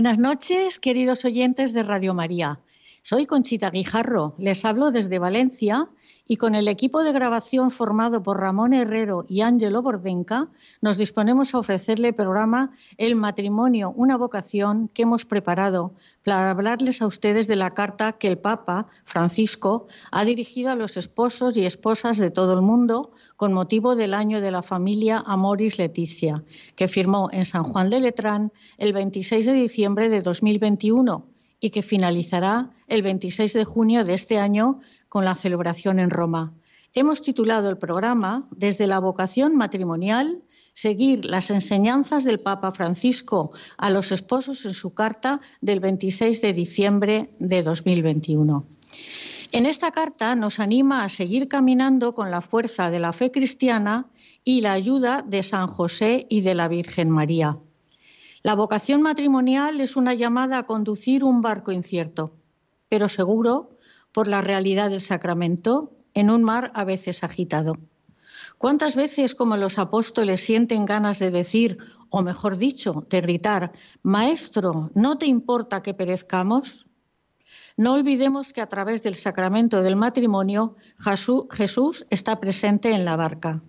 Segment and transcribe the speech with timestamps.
[0.00, 2.58] Buenas noches, queridos oyentes de Radio María.
[3.02, 5.90] Soy Conchita Guijarro, les hablo desde Valencia
[6.26, 10.48] y con el equipo de grabación formado por Ramón Herrero y Ángelo Bordenca
[10.80, 15.92] nos disponemos a ofrecerle el programa El matrimonio, una vocación que hemos preparado
[16.24, 20.96] para hablarles a ustedes de la carta que el Papa Francisco ha dirigido a los
[20.96, 25.78] esposos y esposas de todo el mundo con motivo del año de la familia Amoris
[25.78, 26.44] Leticia,
[26.76, 31.26] que firmó en San Juan de Letrán el 26 de diciembre de 2021
[31.58, 36.52] y que finalizará el 26 de junio de este año con la celebración en Roma.
[36.92, 40.42] Hemos titulado el programa Desde la vocación matrimonial,
[40.74, 46.52] seguir las enseñanzas del Papa Francisco a los esposos en su carta del 26 de
[46.52, 48.66] diciembre de 2021.
[49.52, 54.06] En esta carta nos anima a seguir caminando con la fuerza de la fe cristiana
[54.44, 57.58] y la ayuda de San José y de la Virgen María.
[58.42, 62.32] La vocación matrimonial es una llamada a conducir un barco incierto,
[62.88, 63.70] pero seguro
[64.12, 67.76] por la realidad del sacramento en un mar a veces agitado.
[68.56, 73.72] ¿Cuántas veces como los apóstoles sienten ganas de decir, o mejor dicho, de gritar,
[74.04, 76.86] Maestro, ¿no te importa que perezcamos?
[77.80, 80.76] No olvidemos que a través del sacramento del matrimonio
[81.50, 83.62] Jesús está presente en la barca.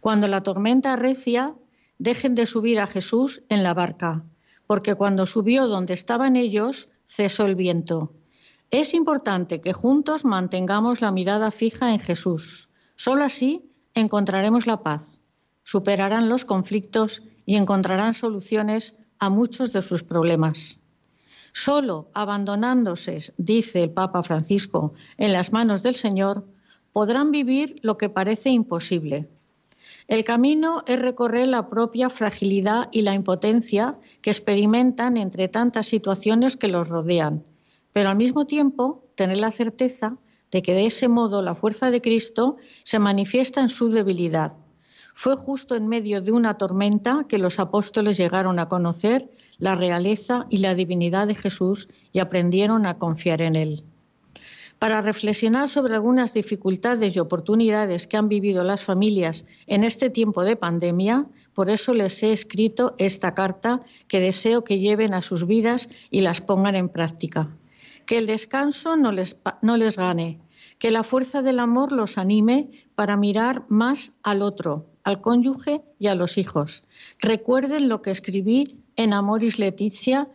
[0.00, 1.54] Cuando la tormenta arrecia,
[1.98, 4.24] dejen de subir a Jesús en la barca,
[4.66, 8.14] porque cuando subió donde estaban ellos, cesó el viento.
[8.70, 12.70] Es importante que juntos mantengamos la mirada fija en Jesús.
[12.96, 15.02] Solo así encontraremos la paz,
[15.64, 20.79] superarán los conflictos y encontrarán soluciones a muchos de sus problemas.
[21.52, 26.46] Solo abandonándose, dice el Papa Francisco, en las manos del Señor,
[26.92, 29.28] podrán vivir lo que parece imposible.
[30.08, 36.56] El camino es recorrer la propia fragilidad y la impotencia que experimentan entre tantas situaciones
[36.56, 37.44] que los rodean,
[37.92, 40.16] pero al mismo tiempo tener la certeza
[40.50, 44.56] de que de ese modo la fuerza de Cristo se manifiesta en su debilidad.
[45.22, 50.46] Fue justo en medio de una tormenta que los apóstoles llegaron a conocer la realeza
[50.48, 53.84] y la divinidad de Jesús y aprendieron a confiar en Él.
[54.78, 60.42] Para reflexionar sobre algunas dificultades y oportunidades que han vivido las familias en este tiempo
[60.42, 65.46] de pandemia, por eso les he escrito esta carta que deseo que lleven a sus
[65.46, 67.50] vidas y las pongan en práctica.
[68.10, 70.40] Que el descanso no les, no les gane,
[70.80, 76.08] que la fuerza del amor los anime para mirar más al otro, al cónyuge y
[76.08, 76.82] a los hijos.
[77.20, 80.28] Recuerden lo que escribí en Amoris Leticia,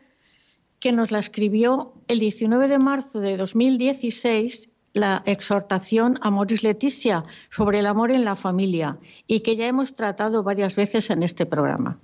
[0.80, 7.80] que nos la escribió el 19 de marzo de 2016 la exhortación Amoris Leticia sobre
[7.80, 12.00] el amor en la familia y que ya hemos tratado varias veces en este programa.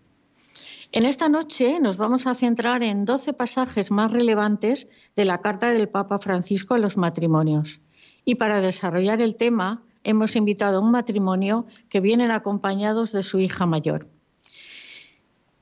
[0.93, 5.71] En esta noche nos vamos a centrar en 12 pasajes más relevantes de la carta
[5.71, 7.79] del Papa Francisco a los matrimonios.
[8.25, 13.39] Y para desarrollar el tema, hemos invitado a un matrimonio que vienen acompañados de su
[13.39, 14.09] hija mayor.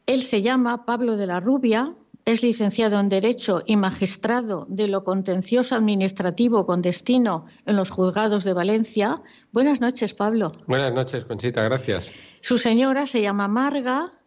[0.08, 1.94] Él se llama Pablo de la Rubia,
[2.26, 8.44] es licenciado en Derecho y magistrado de lo contencioso administrativo con destino en los juzgados
[8.46, 9.22] de Valencia.
[9.52, 10.54] Buenas noches, Pablo.
[10.66, 12.12] Buenas noches, Conchita, gracias.
[12.42, 14.19] Su señora se llama Marga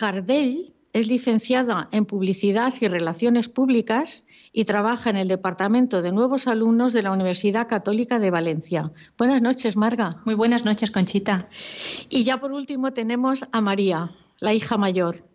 [0.00, 6.46] Cardell, es licenciada en Publicidad y Relaciones Públicas y trabaja en el Departamento de Nuevos
[6.46, 8.92] Alumnos de la Universidad Católica de Valencia.
[9.18, 10.22] Buenas noches, Marga.
[10.24, 11.50] Muy buenas noches, Conchita.
[12.08, 15.28] Y ya por último tenemos a María, la hija mayor,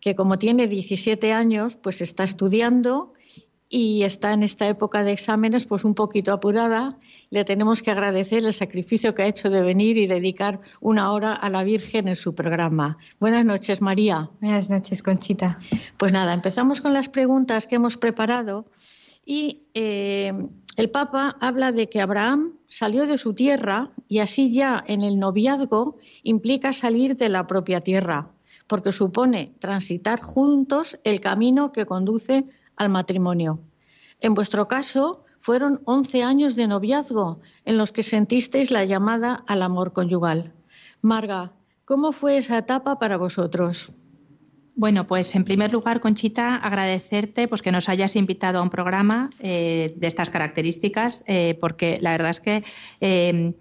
[0.00, 3.12] que como tiene 17 años, pues está estudiando
[3.68, 6.98] y está en esta época de exámenes pues un poquito apurada.
[7.30, 11.34] Le tenemos que agradecer el sacrificio que ha hecho de venir y dedicar una hora
[11.34, 12.98] a la Virgen en su programa.
[13.20, 14.30] Buenas noches, María.
[14.40, 15.58] Buenas noches, Conchita.
[15.98, 18.64] Pues nada, empezamos con las preguntas que hemos preparado
[19.26, 20.32] y eh,
[20.76, 25.18] el Papa habla de que Abraham salió de su tierra y así ya en el
[25.18, 28.30] noviazgo implica salir de la propia tierra,
[28.66, 32.46] porque supone transitar juntos el camino que conduce
[32.78, 33.60] al matrimonio.
[34.20, 39.62] En vuestro caso, fueron 11 años de noviazgo en los que sentisteis la llamada al
[39.62, 40.52] amor conyugal.
[41.02, 41.52] Marga,
[41.84, 43.92] ¿cómo fue esa etapa para vosotros?
[44.74, 49.28] Bueno, pues en primer lugar, Conchita, agradecerte pues, que nos hayas invitado a un programa
[49.40, 52.64] eh, de estas características, eh, porque la verdad es que
[53.00, 53.54] eh,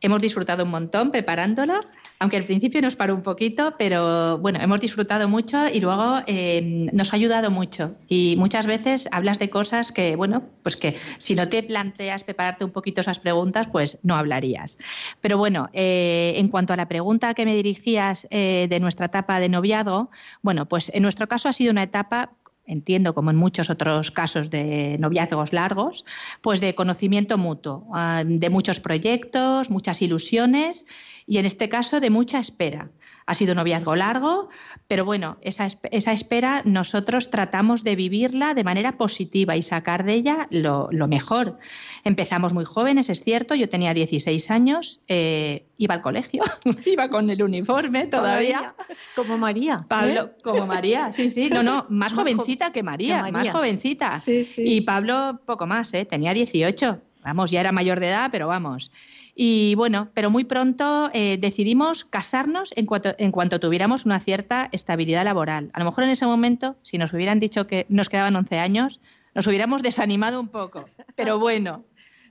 [0.00, 1.80] hemos disfrutado un montón preparándolo
[2.18, 6.88] aunque al principio nos paró un poquito, pero bueno, hemos disfrutado mucho y luego eh,
[6.92, 7.94] nos ha ayudado mucho.
[8.08, 12.64] Y muchas veces hablas de cosas que, bueno, pues que si no te planteas prepararte
[12.64, 14.78] un poquito esas preguntas, pues no hablarías.
[15.20, 19.38] Pero bueno, eh, en cuanto a la pregunta que me dirigías eh, de nuestra etapa
[19.38, 20.10] de noviazgo,
[20.40, 22.30] bueno, pues en nuestro caso ha sido una etapa
[22.66, 26.04] entiendo como en muchos otros casos de noviazgos largos,
[26.40, 30.86] pues de conocimiento mutuo, ah, de muchos proyectos, muchas ilusiones
[31.26, 32.90] y en este caso de mucha espera.
[33.26, 34.48] Ha sido un noviazgo largo,
[34.86, 40.14] pero bueno, esa, esa espera nosotros tratamos de vivirla de manera positiva y sacar de
[40.14, 41.58] ella lo, mejor.
[42.04, 46.44] Empezamos muy jóvenes, es cierto, yo tenía 16 años, eh, iba al colegio,
[46.86, 48.74] iba con el uniforme todavía.
[49.16, 49.84] Como María.
[49.88, 50.42] Pablo, ¿eh?
[50.42, 54.18] como María, sí, sí, no, no, más, jovencita que María, más jovencita.
[54.18, 54.62] Sí, sí.
[54.64, 56.04] Y Pablo poco más, ¿eh?
[56.04, 57.00] tenía 18.
[57.24, 58.92] Vamos, ya era mayor de edad, pero vamos.
[59.38, 64.70] Y bueno, pero muy pronto eh, decidimos casarnos en cuanto, en cuanto tuviéramos una cierta
[64.72, 65.68] estabilidad laboral.
[65.74, 68.98] A lo mejor en ese momento, si nos hubieran dicho que nos quedaban 11 años,
[69.34, 70.86] nos hubiéramos desanimado un poco.
[71.16, 71.84] Pero bueno,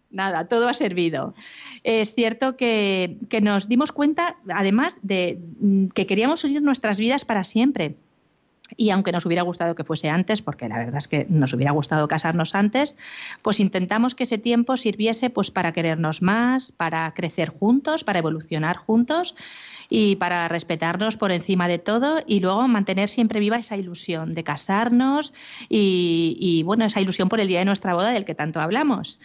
[0.09, 1.31] nada, todo ha servido.
[1.83, 7.23] Es cierto que, que nos dimos cuenta, además, de mm, que queríamos unir nuestras vidas
[7.23, 7.97] para siempre.
[8.77, 11.71] Y aunque nos hubiera gustado que fuese antes, porque la verdad es que nos hubiera
[11.71, 12.95] gustado casarnos antes,
[13.41, 18.77] pues intentamos que ese tiempo sirviese pues para querernos más, para crecer juntos, para evolucionar
[18.77, 19.35] juntos
[19.89, 24.43] y para respetarnos por encima de todo y luego mantener siempre viva esa ilusión de
[24.43, 25.33] casarnos
[25.69, 29.19] y, bueno, esa ilusión por el día de nuestra boda del que tanto hablamos.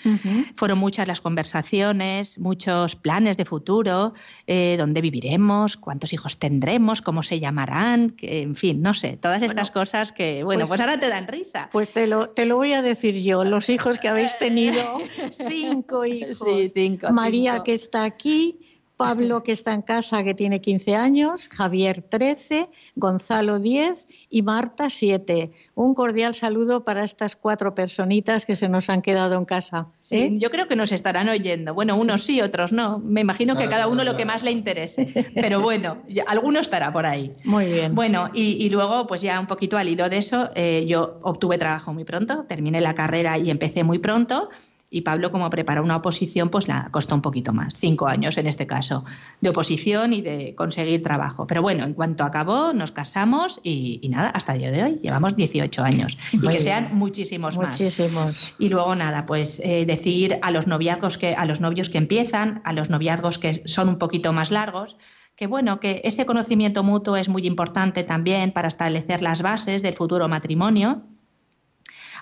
[0.57, 4.15] Fueron muchas las conversaciones, muchos planes de futuro,
[4.47, 9.43] eh, dónde viviremos, cuántos hijos tendremos, cómo se llamarán, que, en fin, no sé, todas
[9.43, 11.69] estas cosas que, bueno, pues, pues, ahora te dan risa.
[11.73, 14.83] Pues te lo, te lo voy a decir yo, los hijos que habéis tenido,
[15.49, 16.39] cinco hijos.
[16.39, 17.11] Sí, cinco.
[17.13, 18.59] María que está aquí
[19.01, 24.91] Pablo, que está en casa, que tiene 15 años, Javier 13, Gonzalo 10 y Marta
[24.91, 25.53] 7.
[25.75, 29.87] Un cordial saludo para estas cuatro personitas que se nos han quedado en casa.
[30.01, 30.33] Sí, ¿eh?
[30.39, 31.73] yo creo que nos estarán oyendo.
[31.73, 32.99] Bueno, unos sí, otros no.
[32.99, 35.31] Me imagino que cada uno lo que más le interese.
[35.35, 37.35] Pero bueno, alguno estará por ahí.
[37.45, 37.95] Muy bien.
[37.95, 41.95] Bueno, y, luego, pues ya un poquito al hilo de eso, eh, yo obtuve trabajo
[41.95, 44.51] muy pronto, terminé la carrera y empecé muy pronto
[44.91, 48.49] y Pablo, como preparó una oposición, pues la costó un poquito más, cinco años en
[48.49, 49.05] este caso,
[49.41, 51.47] de oposición y de conseguir trabajo.
[51.47, 55.37] Pero bueno, en cuanto acabó, nos casamos y, nada, hasta el día de hoy llevamos
[55.37, 56.19] 18 años.
[56.33, 61.35] y que sean muchísimos, muchísimos, Y luego nada, pues eh, decir a los noviazgos que,
[61.35, 64.97] a los novios que empiezan, a los noviazgos que son un poquito más largos,
[65.37, 69.95] que bueno, que ese conocimiento mutuo es muy importante también para establecer las bases del
[69.95, 71.05] futuro matrimonio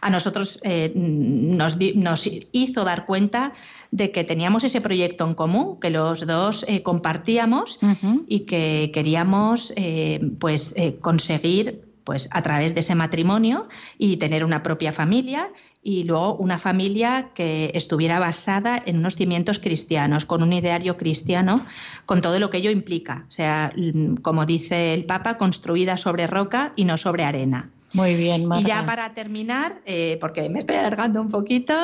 [0.00, 3.52] a nosotros eh, nos, hizo dar cuenta
[3.90, 7.78] de que teníamos ese proyecto en común, que los dos eh, compartíamos
[8.26, 14.62] y que queríamos eh, pues conseguir pues a través de ese matrimonio y tener una
[14.62, 15.50] propia familia
[15.82, 21.66] y luego una familia que estuviera basada en unos cimientos cristianos, con un ideario cristiano,
[22.06, 23.26] con todo lo que ello implica.
[23.28, 27.70] O sea, mm, como dice el Papa, construida sobre roca y no sobre arena.
[27.94, 28.62] Muy bien, Marta.
[28.62, 31.74] Y ya para terminar, eh, porque me estoy alargando un poquito,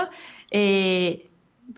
[0.50, 1.30] eh,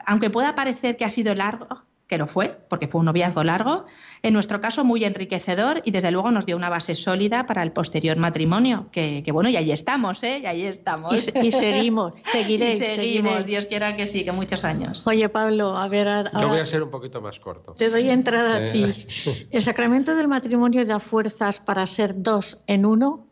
[0.05, 1.69] aunque pueda parecer que ha sido largo,
[2.07, 3.85] que lo fue, porque fue un noviazgo largo,
[4.23, 7.73] en nuestro caso muy enriquecedor y desde luego nos dio una base sólida para el
[7.73, 10.41] posterior matrimonio, que, bueno, y ahí estamos, ¿eh?
[10.43, 11.13] Y ahí estamos.
[11.43, 12.79] Y, seguimos, seguiréis.
[12.79, 15.05] seguimos, Dios quiera que sí, que muchos años.
[15.07, 16.07] Oye, Pablo, a ver...
[16.07, 17.73] Ahora Yo voy a ser un poquito más corto.
[17.73, 19.07] Te doy entrada a ti.
[19.51, 23.27] ¿El sacramento del matrimonio da fuerzas para ser dos en uno?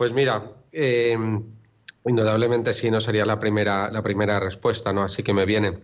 [0.00, 0.42] Pues mira,
[0.72, 1.14] eh,
[2.06, 5.02] indudablemente sí, no sería la primera, la primera respuesta, ¿no?
[5.02, 5.76] Así que me viene.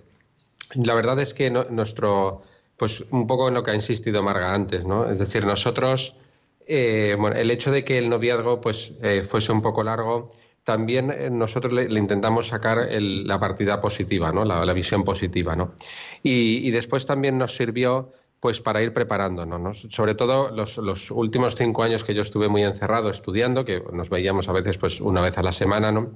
[0.76, 2.40] La verdad es que nuestro,
[2.78, 5.10] pues un poco en lo que ha insistido Marga antes, ¿no?
[5.10, 6.16] Es decir, nosotros,
[6.66, 10.30] eh, bueno, el hecho de que el noviazgo pues eh, fuese un poco largo,
[10.64, 14.46] también eh, nosotros le, intentamos sacar la partida positiva, ¿no?
[14.46, 15.54] la, visión positiva.
[15.54, 15.74] ¿no?
[16.22, 18.14] Y, después también nos sirvió
[18.46, 19.88] pues para ir preparándonos.
[19.90, 24.48] Sobre todo los, últimos cinco años que yo estuve muy encerrado estudiando, que nos veíamos
[24.48, 26.12] a veces pues una vez a la semana, ¿no?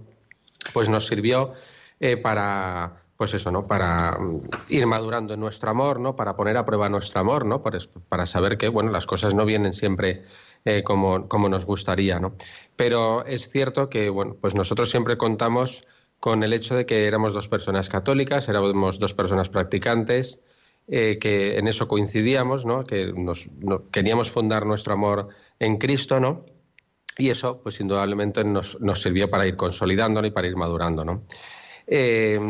[0.72, 1.54] pues nos sirvió
[1.98, 3.66] eh, para pues eso, ¿no?
[3.66, 6.14] Para mm, ir madurando en nuestro amor, ¿no?
[6.14, 7.64] Para poner a prueba nuestro amor, ¿no?
[7.64, 10.22] Para, saber que, bueno, las cosas no vienen siempre
[10.64, 12.36] eh, como, como, nos gustaría, ¿no?
[12.76, 15.82] Pero es cierto que, bueno, pues nosotros siempre contamos
[16.20, 20.38] con el hecho de que éramos dos personas católicas, éramos dos personas practicantes,
[20.92, 22.82] eh, que en eso coincidíamos, ¿no?
[22.82, 23.46] Que nos,
[23.92, 25.28] queríamos fundar nuestro amor
[25.60, 26.44] en Cristo, ¿no?
[27.16, 31.22] Y eso, pues indudablemente nos, nos sirvió para ir consolidando y para ir madurando, ¿no?
[31.86, 32.40] Eh,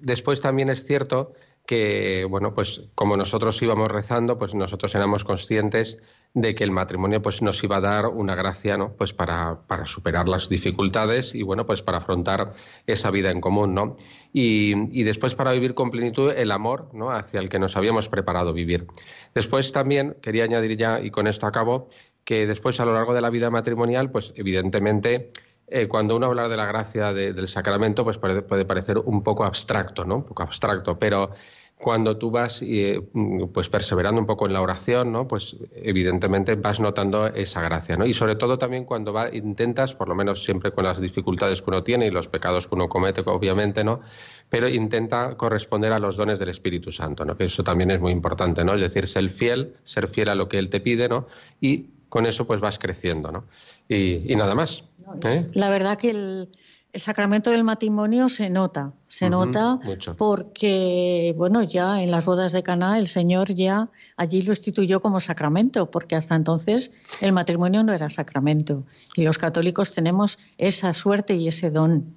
[0.00, 1.32] después también es cierto
[1.68, 5.98] que, bueno, pues como nosotros íbamos rezando, pues nosotros éramos conscientes
[6.32, 8.94] de que el matrimonio pues nos iba a dar una gracia, ¿no?
[8.96, 12.52] Pues para, para superar las dificultades y, bueno, pues para afrontar
[12.86, 13.96] esa vida en común, ¿no?
[14.32, 17.10] Y, y, después para vivir con plenitud el amor, ¿no?
[17.10, 18.86] Hacia el que nos habíamos preparado vivir.
[19.34, 21.90] Después también quería añadir ya, y con esto acabo,
[22.24, 25.28] que después a lo largo de la vida matrimonial, pues evidentemente
[25.70, 30.04] eh, cuando uno habla de la gracia del sacramento, pues puede, parecer un poco abstracto,
[30.04, 30.16] ¿no?
[30.16, 31.32] Un poco abstracto, pero
[31.78, 33.00] cuando tú vas eh,
[33.54, 35.28] pues perseverando un poco en la oración, ¿no?
[35.28, 38.04] Pues evidentemente vas notando esa gracia, ¿no?
[38.04, 41.70] Y sobre todo también cuando va, intentas, por lo menos siempre con las dificultades que
[41.70, 44.00] uno tiene y los pecados que uno comete, obviamente, ¿no?
[44.48, 47.36] Pero intenta corresponder a los dones del Espíritu Santo, ¿no?
[47.36, 48.74] Que eso también es muy importante, ¿no?
[48.74, 51.28] Es decir, ser fiel, ser fiel a lo que Él te pide, ¿no?
[51.60, 53.44] Y con eso pues vas creciendo, ¿no?
[53.88, 54.84] y nada más.
[55.24, 55.46] ¿Eh?
[55.54, 56.48] La verdad que el,
[57.00, 59.78] sacramento del matrimonio se nota, se nota
[60.16, 65.20] porque, bueno, ya en las bodas de Caná el Señor ya allí lo instituyó como
[65.20, 66.90] sacramento, porque hasta entonces
[67.20, 68.84] el matrimonio no era sacramento.
[69.14, 72.14] Y los católicos tenemos esa suerte y ese don.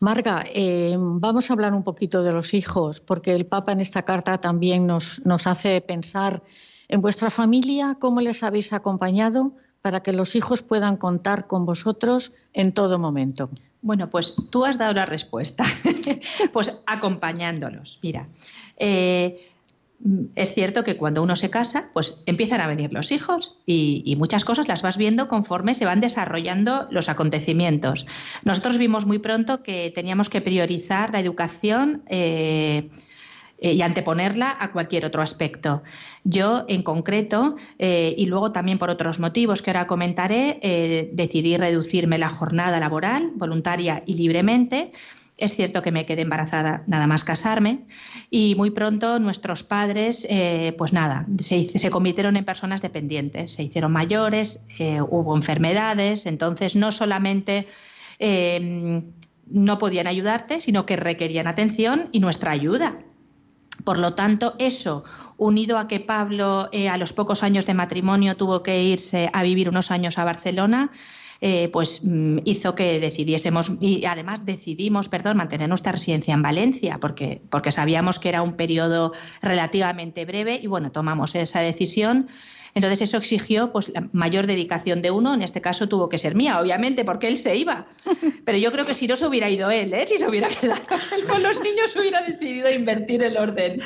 [0.00, 4.02] Marga, eh, vamos a hablar un poquito de los hijos, porque el Papa en esta
[4.02, 6.42] carta también nos, nos hace pensar
[6.88, 12.32] en vuestra familia, cómo les habéis acompañado para que los hijos puedan contar con vosotros
[12.52, 13.50] en todo momento?
[13.80, 15.64] Bueno, pues tú has dado la respuesta.
[16.52, 17.98] pues acompañándolos.
[18.02, 18.28] Mira,
[18.76, 19.52] eh,
[20.36, 24.44] es cierto que cuando uno se casa, pues empiezan a venir los hijos y, muchas
[24.44, 28.06] cosas las vas viendo conforme se van desarrollando los acontecimientos.
[28.44, 32.02] Nosotros vimos muy pronto que teníamos que priorizar la educación.
[32.08, 32.90] Eh,
[33.60, 35.82] eh, y anteponerla a cualquier otro aspecto.
[36.22, 41.56] Yo, en concreto, eh, y luego también por otros motivos que ahora comentaré, eh, decidí
[41.56, 44.92] reducirme la jornada laboral voluntaria y libremente.
[45.36, 47.80] Es cierto que me quedé embarazada nada más casarme
[48.30, 50.26] y muy pronto nuestros padres,
[50.76, 54.60] pues nada, se, se, convirtieron en personas dependientes, se hicieron mayores,
[55.08, 57.68] hubo enfermedades, entonces no solamente
[58.18, 62.98] no podían ayudarte, sino que requerían atención y nuestra ayuda.
[63.84, 65.04] Por lo tanto, eso,
[65.36, 69.42] unido a que Pablo eh, a los pocos años de matrimonio tuvo que irse a
[69.42, 70.90] vivir unos años a Barcelona,
[71.40, 76.98] eh, pues mm, hizo que decidiésemos y además decidimos, perdón, mantener nuestra residencia en Valencia
[77.00, 82.28] porque, porque sabíamos que era un periodo relativamente breve y bueno, tomamos esa decisión
[82.74, 86.34] entonces eso exigió pues la mayor dedicación de uno, en este caso tuvo que ser
[86.34, 87.86] mía, obviamente, porque él se iba.
[88.44, 90.06] Pero yo creo que si no se hubiera ido él, ¿eh?
[90.06, 90.80] si se hubiera quedado
[91.28, 93.80] con los niños hubiera decidido invertir el orden.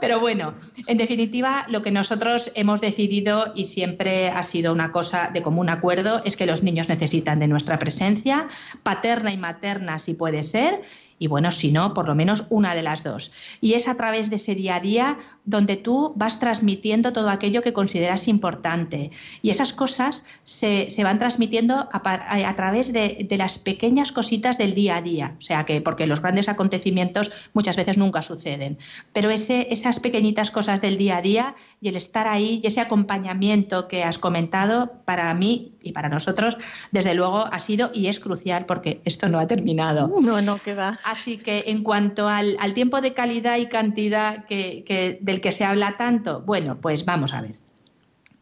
[0.00, 0.54] Pero bueno,
[0.86, 5.68] en definitiva, lo que nosotros hemos decidido y siempre ha sido una cosa de común
[5.68, 8.46] acuerdo es que los niños necesitan de nuestra presencia,
[8.82, 10.80] paterna y materna si puede ser,
[11.18, 13.32] y bueno, si no, por lo menos una de las dos.
[13.60, 17.62] Y es a través de ese día a día donde tú vas transmitiendo todo aquello
[17.62, 19.10] que consideras importante.
[19.42, 25.02] Y esas cosas se, van transmitiendo a, través de, las pequeñas cositas del día a
[25.02, 25.34] día.
[25.38, 28.78] O sea que, porque los grandes acontecimientos muchas veces nunca suceden.
[29.12, 32.80] Pero ese, esas pequeñitas cosas del día a día y el estar ahí y ese
[32.80, 36.56] acompañamiento que has comentado, para mí y para nosotros,
[36.92, 40.12] desde luego ha sido y es crucial porque esto no ha terminado.
[40.20, 40.98] No, no, que va.
[41.10, 45.96] Así que en cuanto al, tiempo de calidad y cantidad que, del que se habla
[45.96, 47.56] tanto, bueno, pues vamos a ver.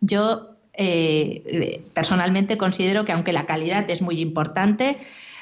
[0.00, 4.98] Yo eh, personalmente considero que aunque la calidad es muy importante,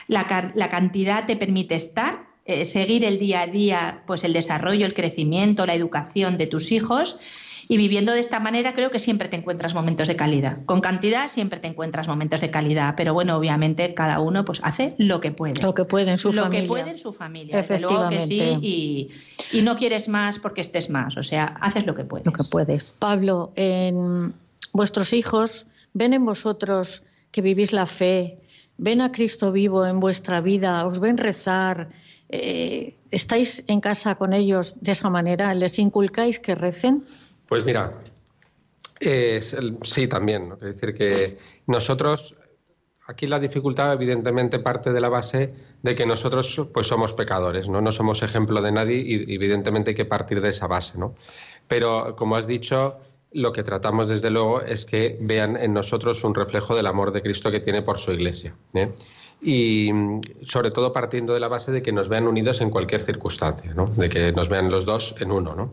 [0.07, 0.26] la,
[0.71, 5.64] cantidad te permite estar, eh, seguir el día a día, pues el desarrollo, el crecimiento,
[5.64, 7.19] la educación de tus hijos
[7.68, 10.59] y viviendo de esta manera creo que siempre te encuentras momentos de calidad.
[10.66, 14.94] Con cantidad siempre te encuentras momentos de calidad, pero bueno, obviamente cada uno pues hace
[14.99, 15.61] lo que puede.
[15.62, 16.44] Lo que puede en su familia.
[16.44, 17.59] Lo que puede en su familia.
[17.59, 18.16] Efectivamente.
[18.16, 19.11] que sí
[19.52, 22.26] y, no quieres más porque estés más, o sea, haces lo que puedes.
[22.26, 22.85] Lo que puedes.
[22.99, 24.35] Pablo, en
[24.73, 28.38] vuestros hijos ven en vosotros que vivís la fe
[28.76, 31.88] ven a Cristo vivo en vuestra vida, os ven rezar,
[32.28, 37.04] eh, estáis en casa con ellos de esa manera, les inculcáis que recen.
[37.54, 38.00] Pues mira,
[39.82, 40.54] sí, también.
[40.54, 42.34] Es decir, que nosotros,
[43.06, 47.80] aquí la dificultad evidentemente parte de la base de que nosotros pues somos pecadores, ¿no?
[47.80, 51.14] No somos ejemplo de nadie y evidentemente hay que partir de esa base, ¿no?
[51.68, 52.99] Pero como has dicho,
[53.30, 57.23] lo que tratamos desde luego es que vean en nosotros un reflejo del amor de
[57.23, 58.56] Cristo que tiene por su iglesia.
[58.75, 58.90] ¿eh?
[59.40, 59.90] Y
[60.42, 63.87] sobre todo partiendo de la base de que nos vean unidos en cualquier circunstancia, ¿no?
[63.87, 65.54] de que nos vean los dos en uno.
[65.54, 65.73] ¿no?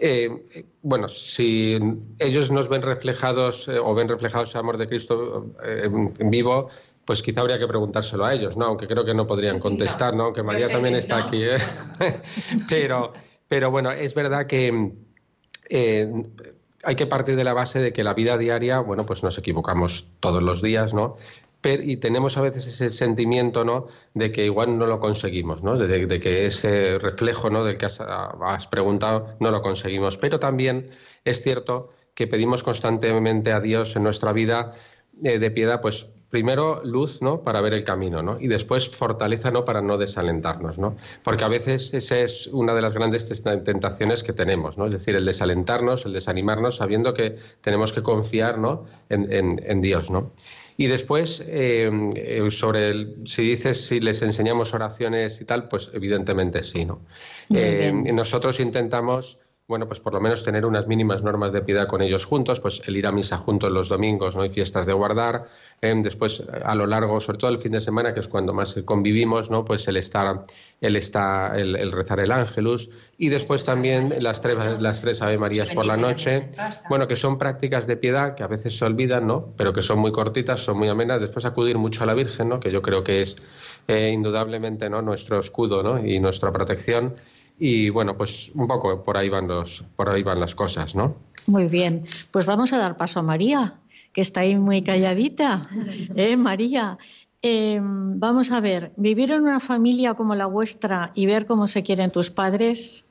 [0.00, 1.78] Eh, bueno, si
[2.18, 6.68] ellos nos ven reflejados eh, o ven reflejados el amor de Cristo en vivo,
[7.04, 8.66] pues quizá habría que preguntárselo a ellos, ¿no?
[8.66, 10.24] Aunque creo que no podrían contestar, ¿no?
[10.24, 11.42] Aunque María también está aquí,
[12.68, 13.12] pero,
[13.48, 14.92] pero bueno, es verdad que
[16.84, 20.06] hay que partir de la base de que la vida diaria, bueno, pues nos equivocamos
[20.20, 21.16] todos los días, ¿no?
[21.74, 23.86] Y tenemos a veces ese sentimiento, ¿no?
[24.14, 25.76] De que igual no lo conseguimos, ¿no?
[25.76, 27.64] De, que ese reflejo, ¿no?
[27.64, 30.16] Del que has, preguntado, no lo conseguimos.
[30.18, 30.90] Pero también
[31.24, 34.72] es cierto que pedimos constantemente a Dios en nuestra vida
[35.22, 37.42] eh, de piedad, pues primero luz, ¿no?
[37.42, 38.38] Para ver el camino, ¿no?
[38.40, 39.64] Y después fortaleza, ¿no?
[39.64, 40.96] Para no desalentarnos, ¿no?
[41.22, 43.26] Porque a veces esa es una de las grandes
[43.64, 44.86] tentaciones que tenemos, ¿no?
[44.86, 48.84] Es decir, el desalentarnos, el desanimarnos, sabiendo que tenemos que confiar, ¿no?
[49.08, 50.32] En, Dios, ¿no?
[50.80, 55.90] Y después, eh, eh, sobre el, si dices si les enseñamos oraciones y tal, pues
[55.92, 57.00] evidentemente sí, ¿no?
[57.52, 62.00] Eh, nosotros intentamos bueno, pues por lo menos tener unas mínimas normas de piedad con
[62.00, 64.42] ellos juntos, pues el ir a misa juntos los domingos, ¿no?
[64.42, 65.44] Y fiestas de guardar,
[65.82, 68.74] em, después a lo largo, sobre todo el fin de semana, que es cuando más
[68.86, 69.66] convivimos, ¿no?
[69.66, 70.46] Pues el estar,
[70.80, 75.70] el, está, el, rezar el ángelus y después también las tres, las tres Ave Marías
[75.72, 76.48] por la noche,
[76.88, 79.52] bueno, que son prácticas de piedad que a veces se olvidan, ¿no?
[79.58, 81.20] Pero que son muy cortitas, son muy amenas.
[81.20, 82.58] Después acudir mucho a la Virgen, ¿no?
[82.58, 83.36] Que yo creo que es
[83.86, 85.02] eh, indudablemente, ¿no?
[85.02, 86.02] Nuestro escudo, ¿no?
[86.02, 87.16] Y nuestra protección
[87.58, 91.16] y bueno, pues un poco por ahí van los, por ahí van las cosas, ¿no?
[91.46, 93.74] Muy bien, pues vamos a dar paso a María,
[94.12, 95.68] que está ahí muy calladita.
[96.14, 96.98] ¿Eh, María?
[97.42, 101.82] Em, vamos a ver, vivir en una familia como la vuestra y ver cómo se
[101.82, 103.07] quieren tus padres,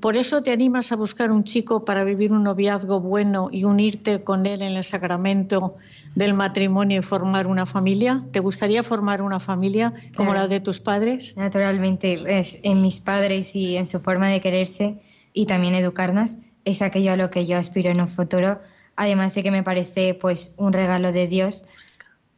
[0.00, 4.24] ¿por eso te animas a buscar un chico para vivir un noviazgo bueno y unirte
[4.24, 5.76] con él en el sacramento
[6.14, 8.24] del matrimonio y formar una familia?
[8.32, 11.36] ¿Te gustaría formar una familia como la de tus padres?
[11.36, 15.00] Naturalmente, es en mis padres y en su forma de quererse
[15.32, 18.60] y también educarnos es aquello a lo que yo aspiro en un futuro.
[18.96, 21.64] Además sé que me parece pues un regalo de Dios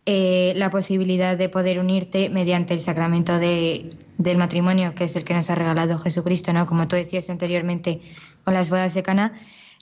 [0.06, 3.88] eh, la posibilidad de poder unirte mediante el sacramento de,
[4.18, 6.66] del matrimonio, que es el que nos ha regalado Jesucristo, ¿no?
[6.66, 8.00] Como tú decías anteriormente
[8.44, 9.32] con las bodas de Cana,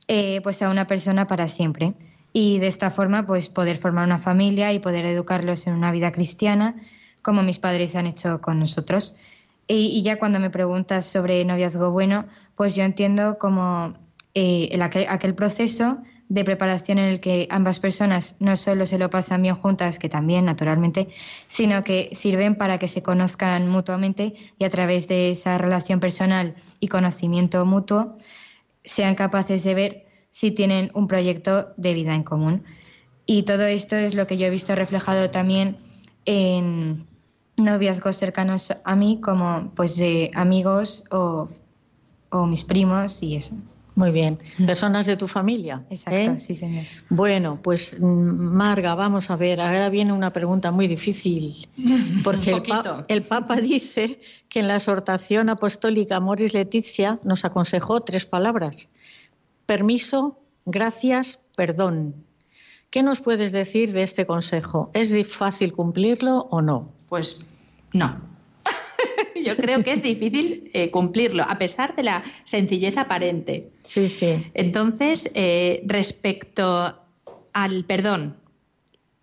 [0.09, 1.95] eh, pues a una persona para siempre
[2.33, 6.13] y de esta forma pues poder formar una familia y poder educarlos en una vida
[6.13, 6.77] cristiana
[7.21, 9.15] como mis padres han hecho con nosotros.
[9.69, 13.95] Y, ya cuando me preguntas sobre noviazgo bueno, pues yo entiendo como
[14.35, 15.99] eh, aquel, proceso
[16.33, 20.09] de preparación en el que ambas personas no solo se lo pasan bien juntas, que
[20.09, 21.09] también naturalmente,
[21.47, 26.55] sino que sirven para que se conozcan mutuamente y a través de esa relación personal
[26.81, 28.17] y conocimiento mutuo
[28.83, 32.65] sean capaces de ver si tienen un proyecto de vida en común.
[33.27, 35.77] Y todo esto es lo que yo he visto reflejado también
[36.25, 37.07] en
[37.59, 41.51] noviazgos cercanos a mí, como pues de amigos o,
[42.47, 43.55] mis primos y eso.
[43.95, 44.39] Muy bien.
[44.67, 45.85] Personas de tu familia.
[45.91, 46.39] Exacto, ¿eh?
[46.39, 46.85] sí, señor.
[47.11, 49.61] Bueno, pues mm, Marga, vamos a ver.
[49.61, 51.69] Ahora viene una pregunta muy difícil.
[52.25, 52.63] Porque el,
[53.09, 58.89] el, Papa dice que en la exhortación apostólica Moris Leticia nos aconsejó tres palabras:
[59.67, 62.15] permiso, gracias, perdón.
[62.91, 64.91] ¿Qué nos puedes decir de este consejo?
[64.95, 66.93] ¿Es fácil cumplirlo o no?
[67.09, 67.41] Pues
[67.93, 68.32] no.
[69.43, 73.71] Yo creo que es difícil eh, cumplirlo, a pesar de la sencillez aparente.
[73.87, 74.47] Sí, sí.
[74.55, 76.99] Entonces, eh, respecto
[77.53, 78.37] al perdón,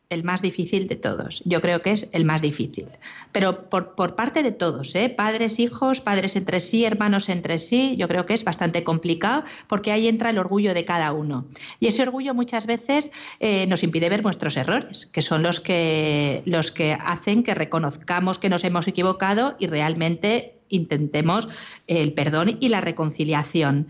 [0.10, 1.44] el más difícil de todos.
[1.46, 2.88] Yo creo que es el más difícil.
[3.32, 5.10] Pero por, parte de todos, ¿eh?
[5.10, 9.92] padres, hijos, padres entre sí, hermanos entre sí, yo creo que es bastante complicado porque
[9.92, 11.46] ahí entra el orgullo de cada uno.
[11.80, 16.42] Y ese orgullo muchas veces eh, nos impide ver nuestros errores, que son los que,
[16.46, 21.50] los que hacen que reconozcamos que nos hemos equivocado y realmente intentemos
[21.86, 23.88] el perdón y la reconciliación.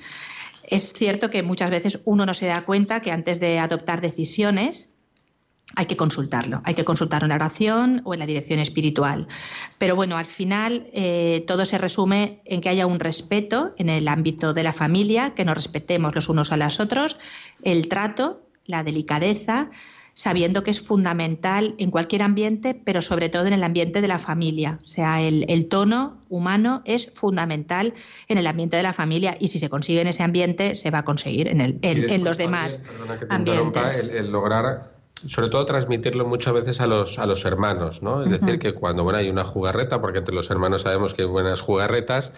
[0.63, 4.93] Es cierto que muchas veces uno no se da cuenta que antes de adoptar decisiones,
[5.75, 9.27] hay que consultarlo, hay que consultar en la oración o en la dirección espiritual.
[9.77, 14.08] Pero bueno, al final eh, todo se resume en que haya un respeto en el
[14.08, 17.17] ámbito de la familia, que nos respetemos los unos a los otros,
[17.63, 19.69] el trato, la delicadeza
[20.19, 24.19] sabiendo que es fundamental en cualquier ambiente, pero sobre todo en el ambiente de la
[24.19, 24.79] familia.
[24.84, 27.93] O sea, el, tono humano es fundamental
[28.27, 30.99] en el ambiente de la familia y si se consigue en ese ambiente, se va
[30.99, 32.82] a conseguir en, el, en, los demás
[33.29, 34.12] ambientes.
[34.13, 38.23] el lograr sobre todo transmitirlo muchas veces a los, a los hermanos, ¿no?
[38.23, 41.27] Es decir, que cuando bueno, hay una jugarreta, porque entre los hermanos sabemos que hay
[41.27, 42.34] buenas jugarretas,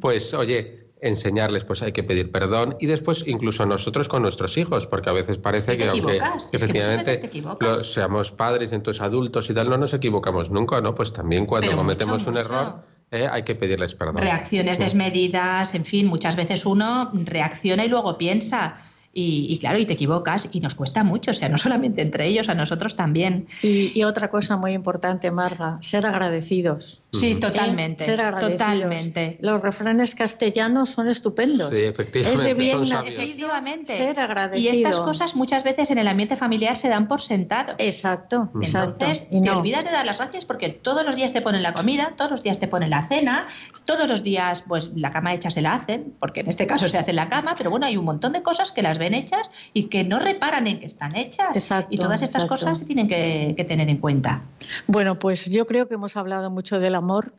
[0.00, 4.86] pues oye, enseñarles, pues hay que pedir perdón y después incluso nosotros con nuestros hijos,
[4.86, 6.20] porque a veces parece que aunque
[6.52, 7.30] efectivamente
[7.78, 10.94] seamos padres, entonces adultos y tal, no nos equivocamos nunca, ¿no?
[10.94, 12.76] Pues también cuando cometemos un error
[13.10, 14.16] eh, hay que pedirles perdón.
[14.16, 18.76] Reacciones desmedidas, en fin, muchas veces uno reacciona y luego piensa
[19.18, 22.50] y, claro, y te equivocas y nos cuesta mucho, o sea, no solamente entre ellos,
[22.50, 23.48] a nosotros también.
[23.62, 27.02] Y, otra cosa muy importante, Marga, ser agradecidos.
[27.12, 28.04] Sí, totalmente.
[28.04, 28.58] Ser agradecidos.
[28.58, 29.38] Totalmente.
[29.40, 31.76] Los refranes castellanos son estupendos.
[31.76, 32.50] Sí, efectivamente.
[32.50, 33.96] Es bien, efectivamente.
[33.96, 34.74] Ser agradecido.
[34.74, 37.74] Y estas cosas muchas veces en el ambiente familiar se dan por sentado.
[37.78, 41.72] Exacto, Entonces, te olvidas de dar las gracias porque todos los días te ponen la
[41.72, 43.46] comida, todos los días te ponen la cena,
[43.86, 46.98] todos los días, pues la cama hecha se la hacen, porque en este caso se
[46.98, 49.84] hace la cama, pero bueno, hay un montón de cosas que las ven hechas y
[49.84, 51.70] que no reparan en que están hechas.
[51.90, 54.42] y todas estas cosas se tienen que, que tener en cuenta.
[54.86, 57.34] Bueno, pues yo creo que hemos hablado mucho del amor,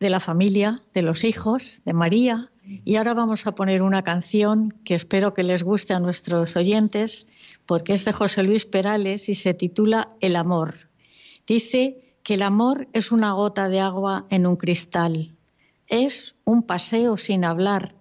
[0.00, 2.50] de la familia, de los hijos, de María.
[2.84, 7.26] Y ahora vamos a poner una canción que espero que les guste a nuestros oyentes,
[7.66, 10.88] porque es de José Luis Perales y se titula El amor.
[11.46, 15.34] Dice que el amor es una gota de agua en un cristal,
[15.86, 17.94] es un paseo sin hablar,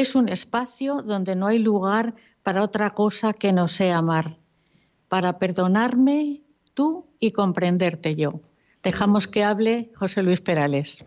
[0.00, 4.36] es un espacio donde no hay lugar para otra cosa que no sea amar,
[5.08, 6.42] para perdonarme
[6.74, 8.42] tú y comprenderte yo.
[8.82, 11.06] Dejamos que hable José Luis Perales.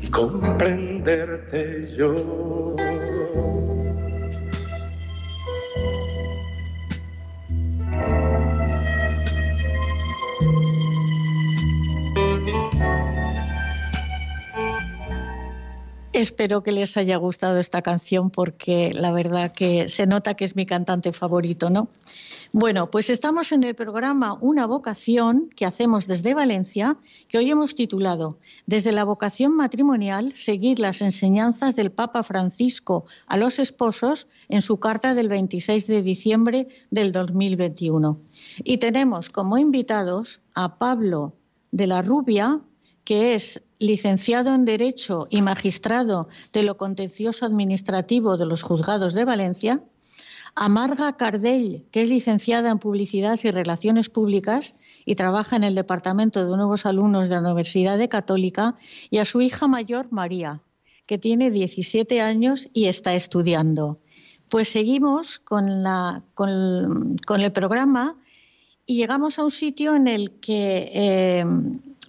[0.00, 2.76] y comprenderte yo.
[16.12, 20.54] Espero que les haya gustado esta canción porque la verdad que se nota que es
[20.54, 21.88] mi cantante favorito, ¿no?
[22.52, 26.96] Bueno, pues estamos en el programa Una vocación que hacemos desde Valencia,
[27.28, 33.36] que hoy hemos titulado Desde la vocación matrimonial, seguir las enseñanzas del Papa Francisco a
[33.36, 38.20] los esposos en su carta del 26 de diciembre del 2021.
[38.64, 41.34] Y tenemos como invitados a Pablo
[41.70, 42.60] de la Rubia,
[43.04, 49.24] que es licenciado en Derecho y magistrado de lo contencioso administrativo de los juzgados de
[49.24, 49.84] Valencia,
[50.54, 55.74] a Marga Cardell, que es licenciada en Publicidad y Relaciones Públicas y trabaja en el
[55.74, 58.76] Departamento de Nuevos Alumnos de la Universidad de Católica,
[59.10, 60.60] y a su hija mayor, María,
[61.06, 63.98] que tiene 17 años y está estudiando.
[64.48, 68.16] Pues seguimos con, el programa
[68.86, 71.44] y llegamos a un sitio en el que, eh,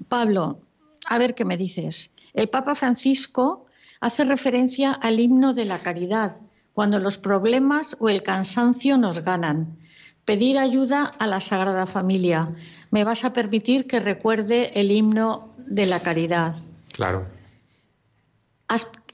[0.07, 0.59] Pablo,
[1.07, 2.09] a ver qué me dices.
[2.33, 3.65] El Papa Francisco
[3.99, 6.37] hace referencia al himno de la caridad
[6.73, 9.77] cuando los problemas o el cansancio nos ganan.
[10.25, 12.55] pedir ayuda a la Sagrada Familia.
[12.91, 16.55] Me vas a permitir que recuerde el himno de la caridad.
[16.93, 17.25] Claro.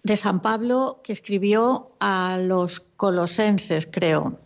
[0.04, 4.39] De San Pablo, que escribió a los colosenses, creo.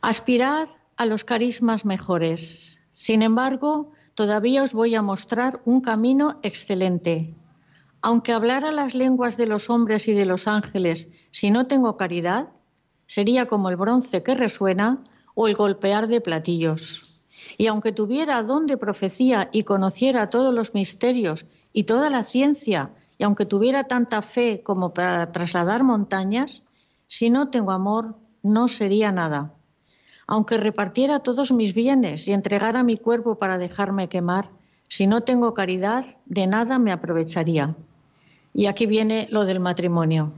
[0.00, 2.80] Aspirad a los carismas mejores.
[2.92, 7.34] Sin embargo, todavía os voy a mostrar un camino excelente.
[8.02, 12.48] Aunque hablara las lenguas de los hombres y de los ángeles, si no tengo caridad,
[13.06, 17.20] sería como el bronce que resuena o el golpear de platillos.
[17.58, 22.94] Y aunque tuviera don de profecía y conociera todos los misterios y toda la ciencia,
[23.18, 26.62] y aunque tuviera tanta fe como para trasladar montañas,
[27.06, 29.52] si no tengo amor, no sería nada.
[30.26, 34.50] Aunque repartiera todos mis bienes y entregara mi cuerpo para dejarme quemar,
[34.88, 37.76] si no tengo caridad, de nada me aprovecharía.
[38.52, 40.32] Y aquí viene lo del matrimonio.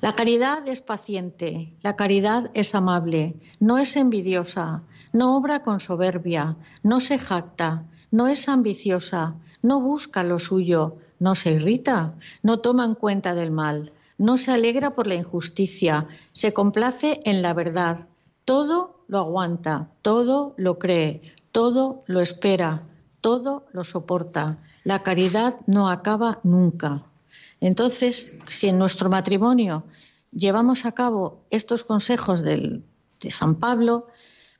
[0.00, 6.56] La caridad es paciente, la caridad es amable, no es envidiosa, no obra con soberbia,
[6.82, 12.84] no se jacta, no es ambiciosa, no busca lo suyo, no se irrita, no toma
[12.84, 18.08] en cuenta del mal, no se alegra por la injusticia, se complace en la verdad,
[18.44, 22.82] todo lo aguanta, todo lo cree, todo lo espera,
[23.20, 24.58] todo lo soporta.
[24.82, 27.04] La caridad no acaba nunca.
[27.60, 29.84] Entonces, si en nuestro matrimonio
[30.32, 32.82] llevamos a cabo estos consejos de
[33.28, 34.08] San Pablo,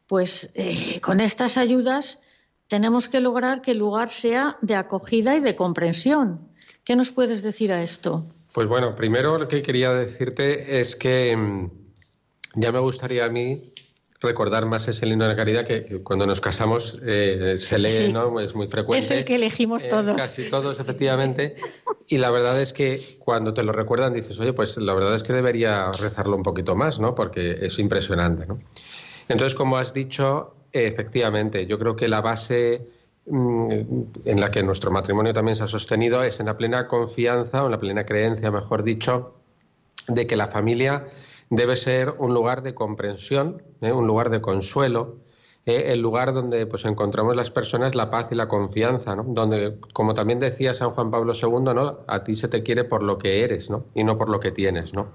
[0.06, 2.20] pues eh, con estas ayudas
[2.68, 6.48] tenemos que lograr que el lugar sea de acogida y de comprensión.
[6.84, 8.26] ¿Qué nos puedes decir a esto?
[8.52, 11.70] Pues bueno, primero lo que quería decirte es que mm,
[12.56, 13.73] ya me gustaría a mí
[14.24, 18.40] recordar más ese himno de la caridad que, cuando nos casamos eh, se lee, ¿no?
[18.40, 19.04] Es muy frecuente.
[19.04, 20.16] Es el que elegimos eh, todos.
[20.16, 21.56] casi todos, efectivamente.
[22.08, 25.22] Y la verdad es que cuando te lo recuerdan dices, oye, pues la verdad es
[25.22, 27.14] que debería rezarlo un poquito más, ¿no?
[27.14, 28.58] Porque es impresionante, ¿no?
[29.28, 32.82] Entonces, como has dicho, efectivamente, yo creo que la base
[33.26, 33.70] mm,
[34.24, 37.66] en la que nuestro matrimonio también se ha sostenido es en la plena confianza o
[37.66, 39.34] en la plena creencia, mejor dicho,
[40.08, 41.06] de que la familia
[41.54, 43.92] debe ser un lugar de comprensión, ¿eh?
[43.92, 45.16] un lugar de consuelo,
[45.66, 45.92] ¿eh?
[45.92, 49.24] el lugar donde pues encontramos las personas la paz y la confianza, ¿no?
[49.26, 52.00] donde, como también decía San Juan Pablo II, ¿no?
[52.06, 53.86] a ti se te quiere por lo que eres ¿no?
[53.94, 55.08] y no por lo que tienes, ¿no?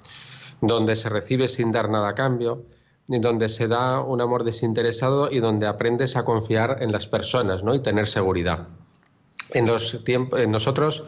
[0.62, 2.63] donde se recibe sin dar nada a cambio,
[3.08, 7.73] donde se da un amor desinteresado y donde aprendes a confiar en las personas ¿no?
[7.73, 8.67] y tener seguridad.
[9.52, 11.06] En los tiempos, nosotros,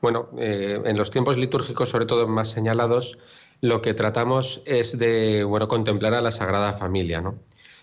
[0.00, 3.18] bueno, eh, en los tiempos litúrgicos, sobre todo más señalados,
[3.62, 7.36] lo que tratamos es de bueno, contemplar a la Sagrada Familia, ¿no?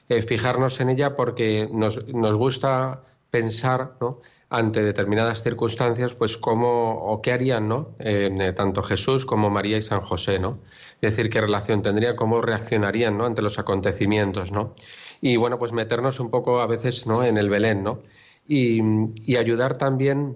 [0.09, 4.19] Eh, fijarnos en ella porque nos, nos gusta pensar ¿no?
[4.49, 7.95] ante determinadas circunstancias, pues cómo o qué harían ¿no?
[7.99, 10.59] Eh, tanto Jesús como María y San José, ¿no?
[11.01, 13.25] Es decir, qué relación tendría, cómo reaccionarían ¿no?
[13.25, 14.73] ante los acontecimientos, ¿no?
[15.21, 17.23] Y bueno, pues meternos un poco a veces ¿no?
[17.23, 18.01] en el Belén, ¿no?
[18.47, 18.81] Y,
[19.15, 20.35] y ayudar también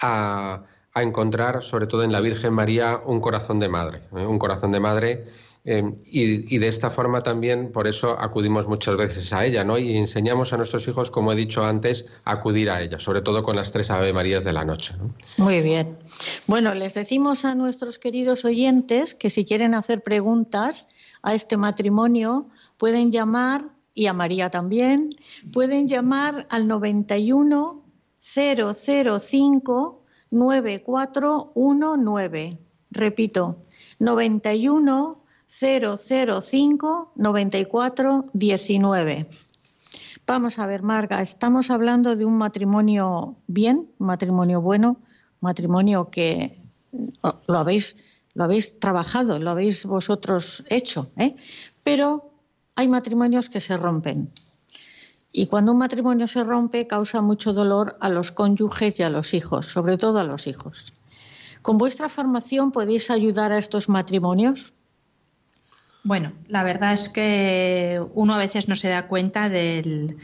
[0.00, 4.26] a, a encontrar, sobre todo en la Virgen María, un corazón de madre, ¿eh?
[4.26, 5.24] un corazón de madre.
[5.64, 9.78] Eh, y, de esta forma también, por eso acudimos muchas veces a ella, ¿no?
[9.78, 13.44] Y enseñamos a nuestros hijos, como he dicho antes, a acudir a ella, sobre todo
[13.44, 14.94] con las tres Ave Marías de la noche.
[15.36, 15.98] Muy bien.
[16.48, 20.88] Bueno, les decimos a nuestros queridos oyentes que si quieren hacer preguntas
[21.22, 25.10] a este matrimonio, pueden llamar, y a María también,
[25.52, 27.84] pueden llamar al 91
[28.20, 30.01] 005
[30.32, 32.58] 9419.
[32.90, 33.58] Repito,
[34.00, 39.28] 91 005 94 19.
[40.26, 44.96] Vamos a ver, Marga, estamos hablando de un matrimonio bien, un matrimonio bueno,
[45.40, 46.58] matrimonio que
[47.46, 47.96] lo habéis,
[48.34, 51.36] lo habéis trabajado, lo habéis vosotros hecho, ¿eh?
[51.82, 52.30] pero
[52.76, 54.30] hay matrimonios que se rompen.
[55.32, 59.32] Y cuando un matrimonio se rompe causa mucho dolor a los cónyuges y a los
[59.32, 60.92] hijos, sobre todo a los hijos.
[61.62, 64.74] ¿Con vuestra formación podéis ayudar a estos matrimonios?
[66.04, 70.16] Bueno, la verdad es que uno a veces no se da cuenta del,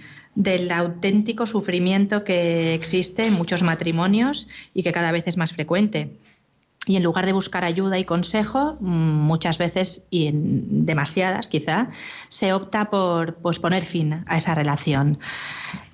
[0.73, 6.19] auténtico sufrimiento que existe en muchos matrimonios y que cada vez es más frecuente
[6.87, 11.91] y en lugar de buscar ayuda y consejo, mm, muchas veces y demasiadas quizá,
[12.29, 15.19] se opta por poner fin a esa relación.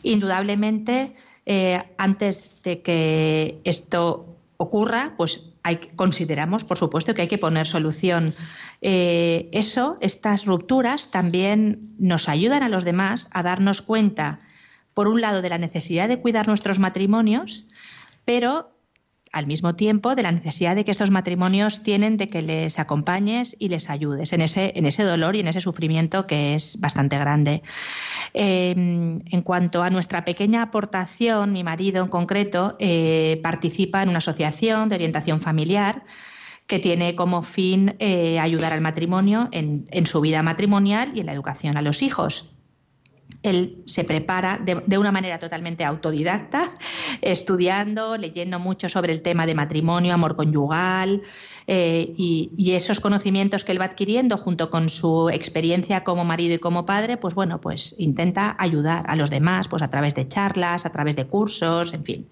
[0.02, 1.14] Indudablemente,
[1.46, 5.50] eh, antes de que esto ocurra, pues
[5.96, 8.34] consideramos, por supuesto, que hay que poner solución.
[8.82, 14.40] Eh, eso, estas rupturas también nos ayudan a los demás a darnos cuenta,
[14.92, 17.66] por un lado, de la necesidad de cuidar nuestros matrimonios,
[18.24, 18.73] pero
[19.34, 23.56] al mismo tiempo de la necesidad de que estos matrimonios tienen de que les acompañes
[23.58, 27.18] y les ayudes en ese, en ese dolor y en ese sufrimiento que es bastante
[27.18, 27.62] grande.
[28.32, 34.18] Em, en cuanto a nuestra pequeña aportación, mi marido en concreto eh, participa en una
[34.18, 36.04] asociación de orientación familiar
[36.68, 41.26] que tiene como fin eh, ayudar al matrimonio en, en su vida matrimonial y en
[41.26, 42.53] la educación a los hijos
[43.44, 46.72] él se prepara de, una manera totalmente autodidacta,
[47.20, 51.22] estudiando, leyendo mucho sobre el tema de matrimonio, amor conyugal
[51.66, 56.58] eh, y, esos conocimientos que él va adquiriendo junto con su experiencia como marido y
[56.58, 60.86] como padre, pues bueno, pues intenta ayudar a los demás, pues a través de charlas,
[60.86, 62.28] a través de cursos, en fin.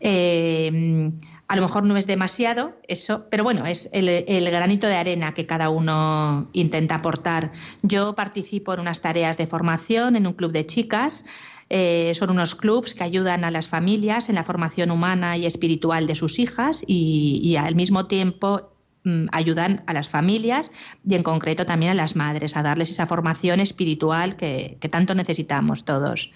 [0.00, 1.10] Eh,
[1.48, 5.46] a lo mejor no es demasiado eso, pero bueno, es el, granito de arena que
[5.46, 7.52] cada uno intenta aportar.
[7.82, 11.24] Yo participo en unas tareas de formación en un club de chicas.
[11.70, 16.06] Eh, son unos clubs que ayudan a las familias en la formación humana y espiritual
[16.06, 18.70] de sus hijas y, al mismo tiempo
[19.04, 20.70] mm, ayudan a las familias
[21.06, 25.86] y en concreto también a las madres a darles esa formación espiritual que tanto necesitamos
[25.86, 26.30] todos.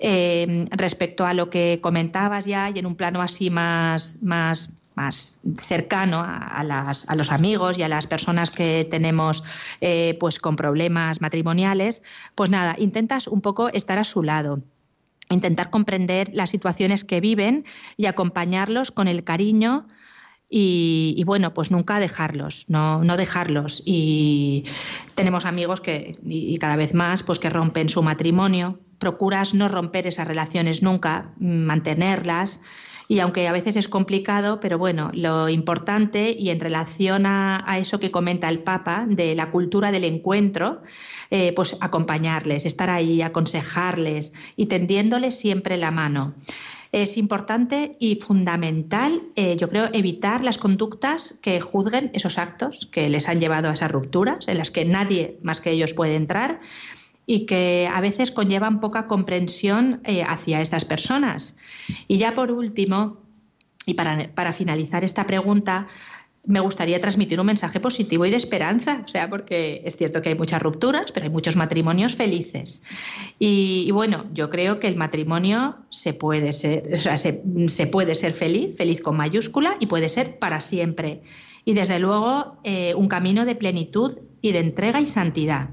[0.00, 5.38] Eh, respecto a lo que comentabas ya y en un plano así más, más más
[5.62, 9.44] cercano a, las, a, los amigos y a las personas que tenemos
[9.80, 12.02] eh, pues con problemas matrimoniales,
[12.34, 14.60] pues nada, intentas un poco estar a su lado
[15.30, 17.64] intentar comprender las situaciones que viven
[17.96, 19.86] y acompañarlos con el cariño
[20.50, 23.82] y, bueno, pues nunca dejarlos, no, no, dejarlos.
[23.84, 24.64] Y
[25.14, 30.06] tenemos amigos que, y cada vez más, pues que rompen su matrimonio, procuras no romper
[30.06, 32.62] esas relaciones nunca, mantenerlas.
[33.10, 38.00] Y aunque a veces es complicado, pero bueno, lo importante y en relación a, eso
[38.00, 40.82] que comenta el Papa de la cultura del encuentro,
[41.30, 46.34] eh, pues acompañarles, estar ahí, aconsejarles y tendiéndoles siempre la mano.
[47.02, 53.08] Es importante y fundamental, eh, yo creo, evitar las conductas que juzguen esos actos que
[53.08, 56.58] les han llevado a esas rupturas, en las que nadie más que ellos puede entrar
[57.24, 61.56] y que a veces conllevan poca comprensión eh, hacia estas personas.
[62.08, 63.18] Y ya por último,
[63.86, 65.86] y para, para finalizar esta pregunta,
[66.48, 70.30] me gustaría transmitir un mensaje positivo y de esperanza, o sea, porque es cierto que
[70.30, 72.82] hay muchas rupturas, pero hay muchos matrimonios felices.
[73.38, 77.42] Y, bueno, yo creo que el matrimonio se puede ser, o sea, se,
[77.92, 81.20] puede ser feliz, feliz con mayúscula, y puede ser para siempre.
[81.66, 85.68] Y desde luego eh, un camino de plenitud y de entrega y santidad.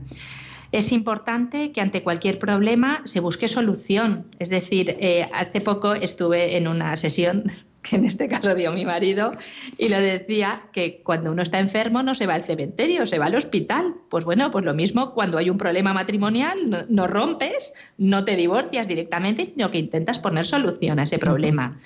[0.73, 4.25] Es importante que ante cualquier problema se busque solución.
[4.39, 7.45] Es decir, eh, hace poco estuve en una sesión
[7.87, 9.31] que en este caso dio mi marido,
[9.77, 13.27] y lo decía que cuando uno está enfermo no se va al cementerio, se va
[13.27, 13.95] al hospital.
[14.09, 18.87] Pues bueno, pues lo mismo cuando hay un problema matrimonial, no, rompes, no te divorcias
[18.87, 21.79] directamente, sino que intentas poner solución a ese problema.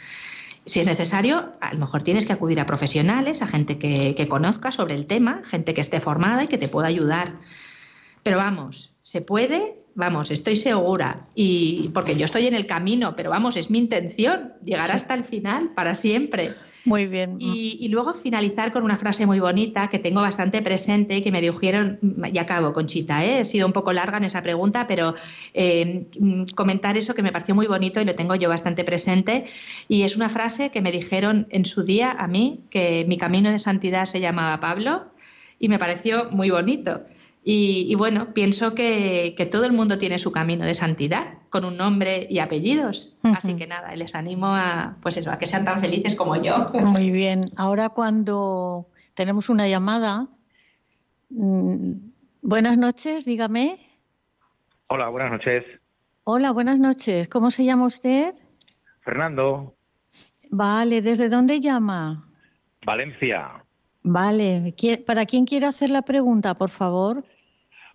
[0.66, 4.28] Si es necesario, a lo mejor tienes que acudir a profesionales, a gente que, que
[4.28, 7.34] conozca sobre el tema, gente que esté formada y que te pueda ayudar.
[8.24, 13.30] Pero vamos, se puede, vamos, estoy segura, y porque yo estoy en el camino, pero
[13.30, 16.54] vamos, es mi intención llegar hasta el final, para siempre.
[16.86, 17.38] Muy bien.
[17.40, 21.42] Y, luego finalizar con una frase muy bonita que tengo bastante presente y que me
[21.42, 22.00] dijeron,
[22.32, 23.42] y acabo, Conchita, ¿eh?
[23.42, 25.14] he sido un poco larga en esa pregunta, pero
[25.54, 26.08] eh,
[26.56, 29.46] comentar eso que me pareció muy bonito y lo tengo yo bastante presente.
[29.88, 33.52] Y es una frase que me dijeron en su día a mí, que mi camino
[33.52, 35.06] de santidad se llamaba Pablo,
[35.60, 37.02] y me pareció muy bonito.
[37.44, 42.28] Y, bueno, pienso que, todo el mundo tiene su camino de santidad, con un nombre
[42.30, 43.18] y apellidos.
[43.24, 46.66] Así que nada, les animo a, pues eso, a que sean tan felices como yo.
[46.74, 47.46] Muy bien.
[47.56, 50.28] Ahora cuando tenemos una llamada,
[51.30, 51.92] mm,
[52.42, 53.80] buenas noches, dígame.
[54.88, 55.64] Hola, buenas noches.
[56.26, 57.28] Hola, buenas noches.
[57.30, 58.36] ¿Cómo se llama usted?
[59.02, 59.76] Fernando.
[60.52, 62.28] Vale, ¿desde dónde llama?
[62.86, 63.64] Valencia.
[64.12, 64.74] Vale,
[65.06, 67.24] ¿para quién quiere hacer la pregunta, por favor?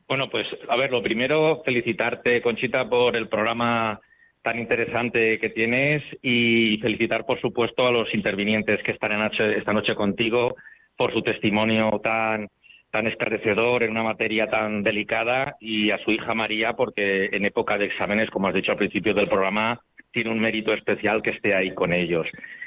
[0.06, 4.00] Bueno, pues a ver, lo primero, felicitarte, Conchita, por el programa
[4.40, 9.96] tan interesante que tienes y felicitar, por supuesto, a los intervinientes que están esta noche
[9.96, 10.54] contigo
[10.96, 12.48] por su testimonio tan,
[12.92, 17.76] tan esclarecedor en una materia tan delicada y a su hija María porque en época
[17.76, 19.80] de exámenes, como has dicho al principio del programa,
[20.14, 22.26] tiene un mérito especial que esté ahí con ellos.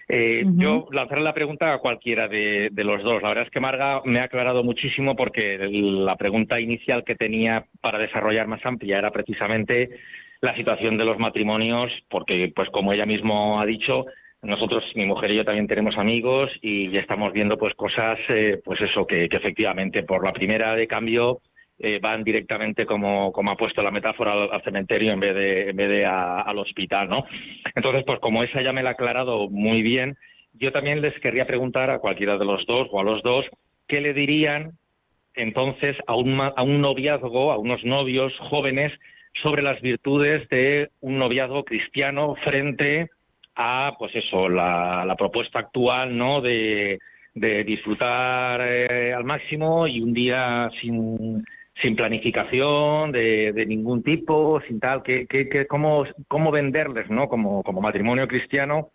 [0.10, 3.22] Eh, yo lanzaré la pregunta a cualquiera de, los dos.
[3.22, 7.66] La verdad es que Marga me ha aclarado muchísimo porque la pregunta inicial que tenía
[7.82, 9.90] para desarrollar más amplia era precisamente
[10.42, 14.06] la situación de los matrimonios, porque, pues como ella mismo ha dicho,
[14.44, 18.80] nosotros, mi mujer y yo también tenemos amigos y estamos viendo pues cosas, eh, pues
[18.82, 21.40] eso, que, que efectivamente por la primera de cambio
[21.80, 25.76] eh, van directamente, como, como ha puesto la metáfora, al, cementerio en vez de, en
[25.76, 27.26] vez de al hospital, ¿no?
[27.76, 30.18] Entonces, pues como esa ya me la ha aclarado muy bien,
[30.54, 33.46] yo también les querría preguntar a cualquiera de los dos o a los dos
[33.88, 34.72] qué le dirían
[35.36, 38.92] entonces a un, a un noviazgo, a unos novios jóvenes,
[39.42, 43.10] sobre las virtudes de un noviazgo cristiano frente
[43.56, 46.42] a, pues eso, la, propuesta actual, ¿no?
[46.42, 47.00] De,
[47.36, 51.46] disfrutar eh, al máximo y un día sin,
[51.82, 57.28] sin planificación de, ningún tipo, sin tal, que, que, cómo, cómo venderles, ¿no?
[57.28, 58.92] Como, como matrimonio cristiano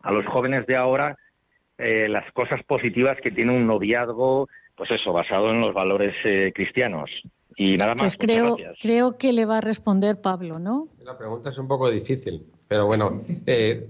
[0.00, 1.16] a los jóvenes de ahora
[1.76, 6.52] eh, las cosas positivas que tiene un noviazgo, pues eso, basado en los valores eh,
[6.54, 7.10] cristianos.
[7.56, 8.16] Y nada más.
[8.16, 10.88] Pues creo, creo que le va a responder Pablo, ¿no?
[11.04, 13.86] La pregunta es un poco difícil, pero bueno, eh,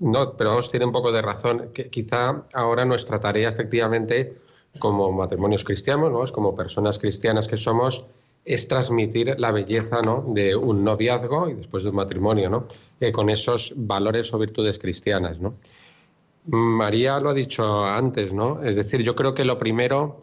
[0.00, 1.70] no, pero vamos, tiene un poco de razón.
[1.72, 4.34] Que quizá ahora nuestra tarea, efectivamente,
[4.78, 6.24] como matrimonios cristianos, ¿no?
[6.32, 8.04] Como personas cristianas que somos,
[8.46, 10.24] es transmitir la belleza ¿no?
[10.28, 12.68] de un noviazgo y después de un matrimonio, ¿no?
[13.00, 15.54] Eh, con esos valores o virtudes cristianas, ¿no?
[16.46, 18.62] María lo ha dicho antes, ¿no?
[18.62, 20.22] Es decir, yo creo que lo primero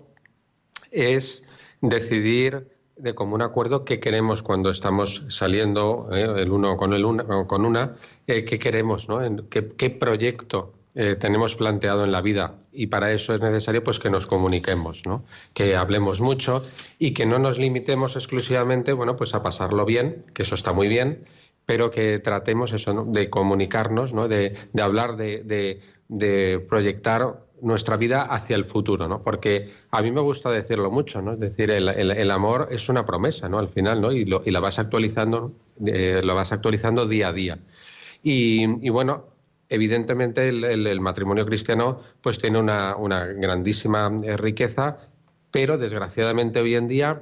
[0.90, 1.44] es
[1.82, 6.24] decidir de común acuerdo qué queremos cuando estamos saliendo ¿eh?
[6.38, 7.96] el uno con el una, con una
[8.26, 9.20] eh, qué queremos, ¿no?
[9.50, 14.00] ¿Qué, qué proyecto eh, tenemos planteado en la vida y para eso es necesario pues
[14.00, 15.26] que nos comuniquemos, ¿no?
[15.56, 16.64] que hablemos mucho
[17.00, 20.88] y que no nos limitemos exclusivamente bueno pues a pasarlo bien, que eso está muy
[20.88, 21.24] bien,
[21.66, 24.28] pero que tratemos eso de comunicarnos, ¿no?
[24.28, 29.24] de, hablar, de, de, proyectar nuestra vida hacia el futuro, ¿no?
[29.24, 31.34] Porque a mí me gusta decirlo mucho, ¿no?
[31.34, 33.58] Es decir, el, el, amor es una promesa, ¿no?
[33.58, 34.12] Al final, ¿no?
[34.12, 35.54] Y, lo, y la vas actualizando,
[35.86, 37.60] eh, lo vas actualizando día a día.
[38.22, 39.33] Y, y bueno,
[39.74, 42.96] evidentemente el, matrimonio cristiano pues tiene una,
[43.26, 45.00] grandísima eh, riqueza,
[45.50, 47.22] pero desgraciadamente hoy en día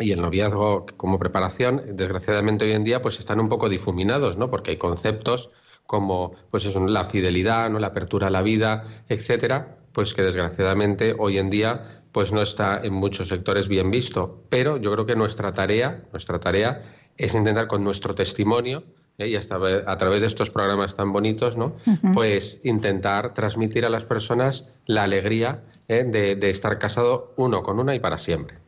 [0.00, 4.50] y el noviazgo como preparación, desgraciadamente hoy en día pues están un poco difuminados, ¿no?
[4.50, 5.50] Porque hay conceptos
[5.86, 7.78] como pues eso, la fidelidad, ¿no?
[7.78, 12.80] la apertura a la vida, etcétera, pues que desgraciadamente hoy en día pues no está
[12.82, 16.82] en muchos sectores bien visto, pero yo creo que nuestra tarea, nuestra tarea
[17.16, 18.82] es intentar con nuestro testimonio
[19.18, 19.28] ¿eh?
[19.28, 19.56] y hasta
[19.86, 21.74] a través de estos programas tan bonitos, ¿no?
[22.14, 26.04] Pues intentar transmitir a las personas la alegría ¿eh?
[26.04, 28.58] de, estar casado uno con una y para siempre.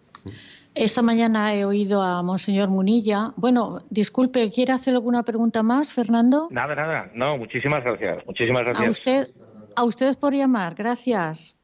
[0.75, 3.33] Esta mañana he oído a Monseñor Munilla.
[3.37, 6.49] Bueno, disculpe, ¿quiere hacer alguna pregunta más, Fernando?
[6.51, 7.11] Nada, nada.
[7.15, 8.25] No, muchísimas gracias.
[8.27, 8.87] Muchísimas gracias.
[8.87, 9.29] A usted,
[9.77, 10.75] a usted por llamar.
[10.75, 11.57] Gracias.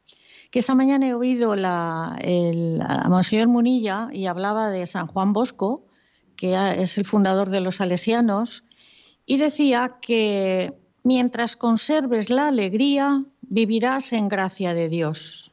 [0.50, 5.84] Que esta mañana he oído la, a Monseñor Munilla y hablaba de San Juan Bosco,
[6.36, 8.64] que es el fundador de los salesianos,
[9.28, 10.72] y decía que
[11.04, 15.52] mientras conserves la alegría, vivirás en gracia de Dios.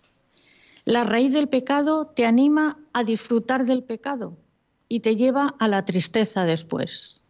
[0.86, 4.38] La raíz del pecado te anima a disfrutar del pecado
[4.88, 7.22] y te lleva a la tristeza después.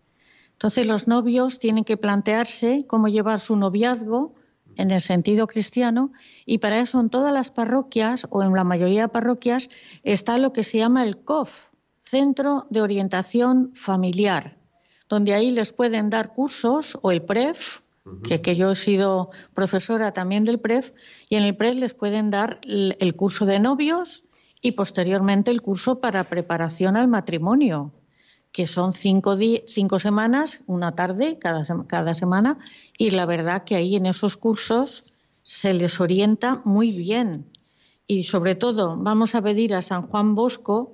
[0.52, 4.36] Entonces los novios tienen que plantearse cómo llevar su noviazgo
[4.76, 6.12] en el sentido cristiano
[6.46, 9.70] y para eso en todas las parroquias o en la mayoría de parroquias
[10.04, 11.70] está lo que se llama el COF,
[12.02, 14.60] Centro de Orientación Familiar,
[15.10, 17.80] donde ahí les pueden dar cursos o el PREF,
[18.24, 20.92] que, yo he sido profesora también del PREF,
[21.30, 24.26] y en el PREF les pueden dar el, curso de novios
[24.62, 27.92] y posteriormente el curso para preparación al matrimonio,
[28.52, 32.60] que son cinco, cinco semanas, una tarde cada, cada semana,
[32.98, 37.46] y la verdad que ahí en esos cursos se les orienta muy bien.
[38.08, 40.94] Y sobre todo vamos a pedir a San Juan Bosco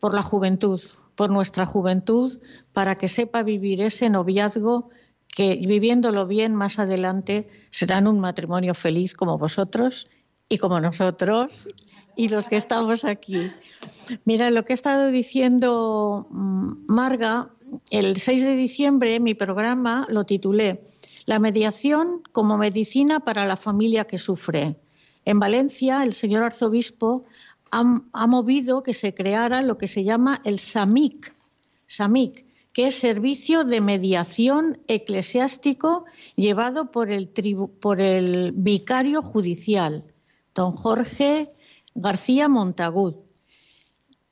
[0.00, 0.80] por la juventud,
[1.20, 2.40] por nuestra juventud
[2.72, 4.88] para que sepa vivir ese noviazgo
[5.28, 10.08] que viviéndolo bien más adelante serán un matrimonio feliz como vosotros
[10.48, 11.68] y como nosotros
[12.16, 13.52] y los que estamos aquí.
[14.24, 17.50] Mira, lo que he estado diciendo mm, Marga,
[17.90, 20.80] el 6 de diciembre mi programa lo titulé
[21.26, 24.80] La mediación como medicina para la familia que sufre.
[25.26, 27.26] En Valencia, el señor arzobispo
[27.70, 31.34] ha, movido que se creara lo que se llama el SAMIC,
[31.86, 36.04] SAMIC, que es Servicio de Mediación Eclesiástico
[36.36, 40.04] llevado por el, vicario judicial,
[40.54, 41.52] don Jorge
[41.94, 43.14] García Montagud.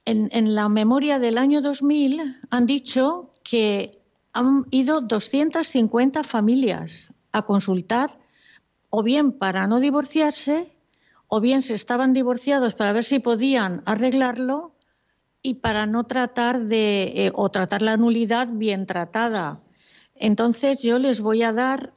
[0.05, 4.01] En, en, la memoria del año 2000 han dicho que
[4.33, 8.19] han ido 250 familias a consultar
[8.91, 10.78] o bien para no divorciarse
[11.29, 14.75] o bien se estaban divorciados para ver si podían arreglarlo
[15.43, 19.61] y para no tratar de eh, o tratar la nulidad bien tratada.
[20.15, 21.95] Entonces yo les voy a dar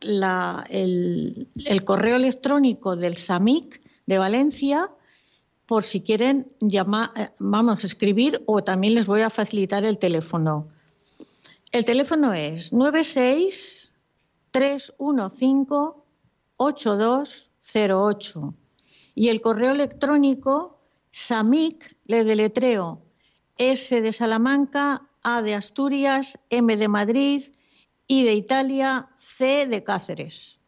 [0.70, 1.50] el,
[1.86, 4.92] correo electrónico del SAMIC de Valencia
[5.66, 9.98] por si quieren llamar, eh, vamos a escribir o también les voy a facilitar el
[9.98, 10.68] teléfono.
[11.72, 13.94] El teléfono es 96
[14.52, 16.02] 315
[16.58, 18.54] 8208.
[19.16, 20.80] Y el correo electrónico
[21.12, 23.02] SAMIC, le deletreo,
[23.58, 27.52] S de Salamanca, A de Asturias, M de Madrid,
[28.08, 30.60] I de Italia, C de Cáceres,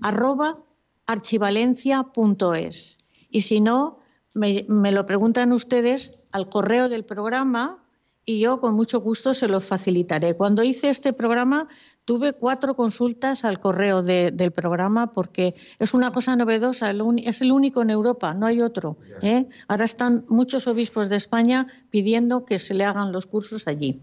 [0.00, 0.58] arroba
[1.06, 2.98] archivalencia.es.
[3.30, 3.98] Y si no,
[4.34, 7.81] me, me lo preguntan ustedes al correo del programa
[8.24, 10.36] y yo con mucho gusto se los facilitaré.
[10.36, 11.68] Cuando hice este programa
[12.04, 17.82] tuve cuatro consultas al correo del programa porque es una cosa novedosa, es el único
[17.82, 18.96] en Europa, no hay otro.
[19.22, 19.48] ¿eh?
[19.68, 24.02] Ahora están muchos obispos de España pidiendo que se le hagan los cursos allí.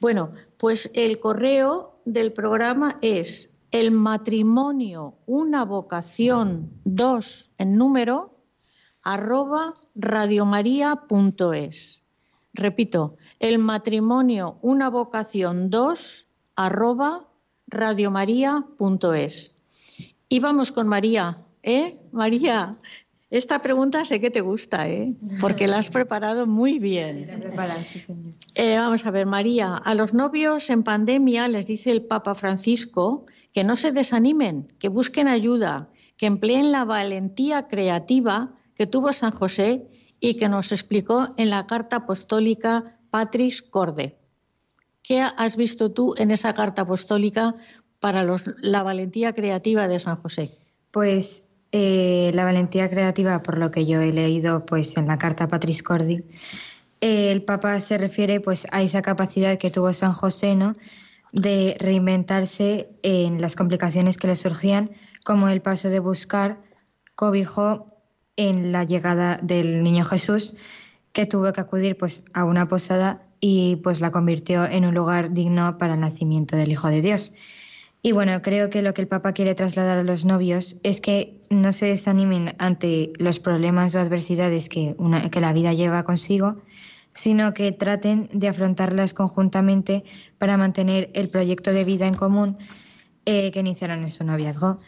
[0.00, 8.38] Bueno, pues el correo del programa es el matrimonio, una vocación, dos en número,
[9.02, 12.02] arroba radiomaria.es.
[12.54, 16.26] Repito, el matrimonio, una vocación 2,
[16.56, 17.28] arroba
[17.66, 19.56] radiomaria.es.
[20.28, 21.38] Y vamos con María.
[21.62, 21.98] ¿Eh?
[22.12, 22.76] María,
[23.30, 25.14] esta pregunta sé que te gusta, ¿eh?
[25.40, 27.28] Porque la has preparado muy bien.
[28.54, 33.26] Eh, vamos a ver, María, a los novios en pandemia les dice el Papa Francisco
[33.52, 39.32] que no se desanimen, que busquen ayuda, que empleen la valentía creativa que tuvo San
[39.32, 39.86] José
[40.20, 44.18] y que nos explicó en la carta apostólica Patris Corde.
[45.02, 47.54] ¿Qué has visto tú en esa carta apostólica
[48.00, 48.24] para
[48.60, 50.50] la valentía creativa de San José?
[50.90, 55.48] Pues eh, la valentía creativa, por lo que yo he leído pues, en la carta
[55.48, 56.24] Patris Cordi,
[57.00, 60.72] eh, el Papa se refiere pues, a esa capacidad que tuvo San José ¿no?
[61.32, 64.90] de reinventarse en las complicaciones que le surgían,
[65.24, 66.60] como el paso de buscar
[67.14, 67.97] cobijo
[68.38, 70.54] en la llegada del niño Jesús
[71.12, 75.34] que tuvo que acudir pues a una posada y pues la convirtió en un lugar
[75.34, 77.32] digno para el nacimiento del Hijo de Dios.
[78.00, 81.34] Y bueno, creo que lo que el Papa quiere trasladar a los novios es que
[81.50, 84.94] no se desanimen ante los problemas o adversidades que,
[85.32, 86.62] que la vida lleva consigo,
[87.14, 90.04] sino que traten de afrontarlas conjuntamente
[90.38, 92.58] para mantener el proyecto de vida en común
[93.24, 94.78] eh, que iniciaron en su noviazgo.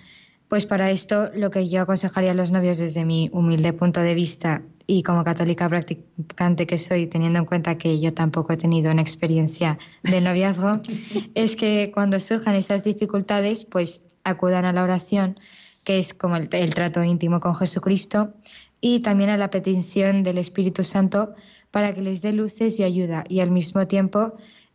[0.50, 4.14] Pues para esto lo que yo aconsejaría a los novios desde mi humilde punto de
[4.14, 8.90] vista y como católica practicante que soy, teniendo en cuenta que yo tampoco he tenido
[8.90, 10.80] una experiencia de noviazgo,
[11.36, 15.38] es que cuando surjan esas dificultades, pues acudan a la oración,
[15.84, 18.34] que es como el, el trato íntimo con Jesucristo,
[18.80, 21.32] y también a la petición del Espíritu Santo
[21.70, 23.22] para que les dé luces y ayuda.
[23.28, 24.32] Y al mismo tiempo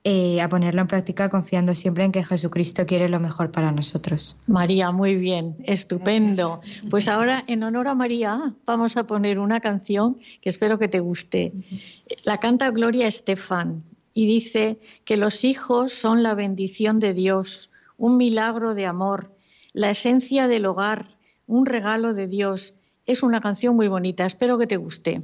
[0.08, 4.38] eh, a ponerlo en práctica confiando siempre en que Jesucristo quiere lo mejor para nosotros.
[4.46, 6.62] María, muy bien, estupendo.
[6.92, 11.00] Pues ahora, en honor a María, vamos a poner una canción que espero que te
[11.00, 11.54] guste.
[12.24, 13.84] La canta Gloria Estefan
[14.14, 19.36] y dice que los hijos son la bendición de Dios, un milagro de amor,
[19.74, 22.76] la esencia del hogar, un regalo de Dios.
[23.08, 25.24] Es una canción muy bonita, espero que te guste.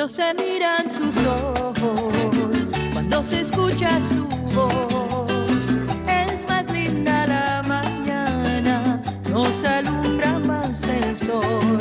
[0.00, 5.66] Cuando se miran sus ojos, cuando se escucha su voz.
[6.08, 11.78] Es más linda la mañana, nos alumbra más el sol,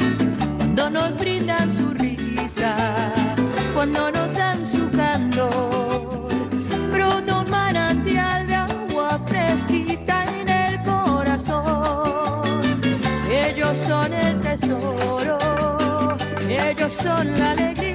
[0.57, 2.75] cuando nos brindan su risa,
[3.73, 6.27] cuando nos dan su candor.
[6.91, 12.59] Brota un manantial de agua fresquita en el corazón.
[13.31, 15.37] Ellos son el tesoro,
[16.49, 17.88] ellos son la alegría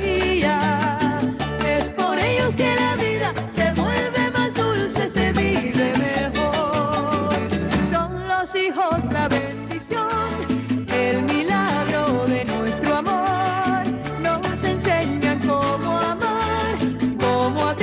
[9.91, 13.83] el milagro de nuestro amor.
[14.21, 16.79] Nos enseñan cómo amar,
[17.21, 17.75] cómo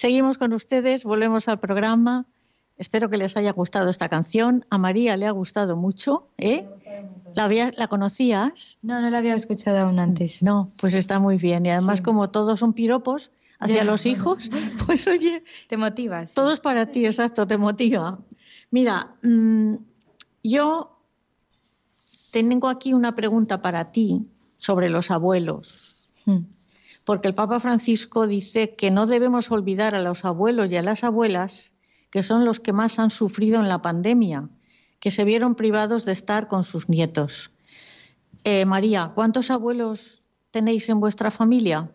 [0.00, 2.24] Seguimos con ustedes, volvemos al programa.
[2.78, 4.64] Espero que les haya gustado esta canción.
[4.70, 6.26] A María le ha gustado mucho.
[6.38, 6.66] ¿eh?
[7.34, 7.46] ¿La,
[7.76, 8.78] ¿La conocías?
[8.80, 10.42] No, no la había escuchado aún antes.
[10.42, 11.66] No, pues está muy bien.
[11.66, 14.50] Y además, como todos son piropos hacia los hijos,
[14.86, 15.44] pues oye.
[15.68, 16.32] Te motivas.
[16.32, 18.20] Todos para ti, exacto, te motiva.
[18.70, 19.74] Mira, mm,
[20.42, 20.98] yo
[22.30, 24.26] tengo aquí una pregunta para ti
[24.56, 26.08] sobre los abuelos.
[26.24, 26.44] Hmm
[27.04, 31.04] porque el Papa Francisco dice que no debemos olvidar a los abuelos y a las
[31.04, 31.72] abuelas,
[32.10, 34.48] que son los que más han sufrido en la pandemia,
[34.98, 37.50] que se vieron privados de estar con sus nietos.
[38.44, 41.90] Eh, María, ¿cuántos abuelos tenéis en vuestra familia?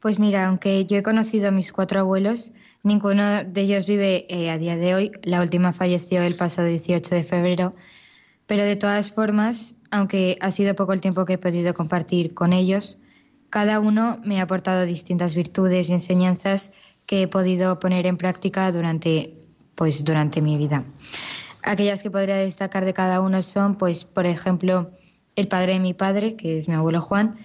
[0.00, 2.52] Pues mira, aunque yo he conocido a mis cuatro abuelos,
[2.82, 5.12] ninguno de ellos vive eh, a día de hoy.
[5.22, 7.74] La última falleció el pasado 18 de febrero.
[8.46, 12.52] Pero de todas formas, aunque ha sido poco el tiempo que he podido compartir con
[12.52, 12.98] ellos,
[13.50, 16.72] cada uno me ha aportado distintas virtudes y enseñanzas
[17.06, 19.34] que he podido poner en práctica durante,
[19.74, 20.84] pues, durante mi vida.
[21.62, 24.92] Aquellas que podría destacar de cada uno son, pues, por ejemplo,
[25.36, 27.36] el padre de mi padre, que es mi abuelo Juan.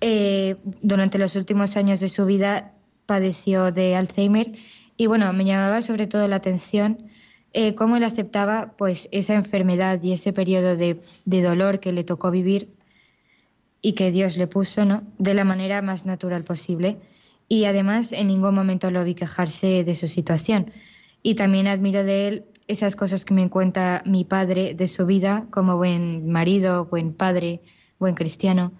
[0.00, 2.72] Eh, durante los últimos años de su vida
[3.06, 4.52] padeció de Alzheimer
[4.96, 6.98] y bueno, me llamaba sobre todo la atención
[7.52, 12.04] eh, cómo él aceptaba pues esa enfermedad y ese periodo de, de dolor que le
[12.04, 12.75] tocó vivir
[13.82, 15.04] y que Dios le puso, ¿no?
[15.18, 16.98] De la manera más natural posible.
[17.48, 20.72] Y además en ningún momento lo vi quejarse de su situación.
[21.22, 25.46] Y también admiro de él esas cosas que me cuenta mi padre de su vida
[25.50, 27.60] como buen marido, buen padre,
[27.98, 28.72] buen cristiano.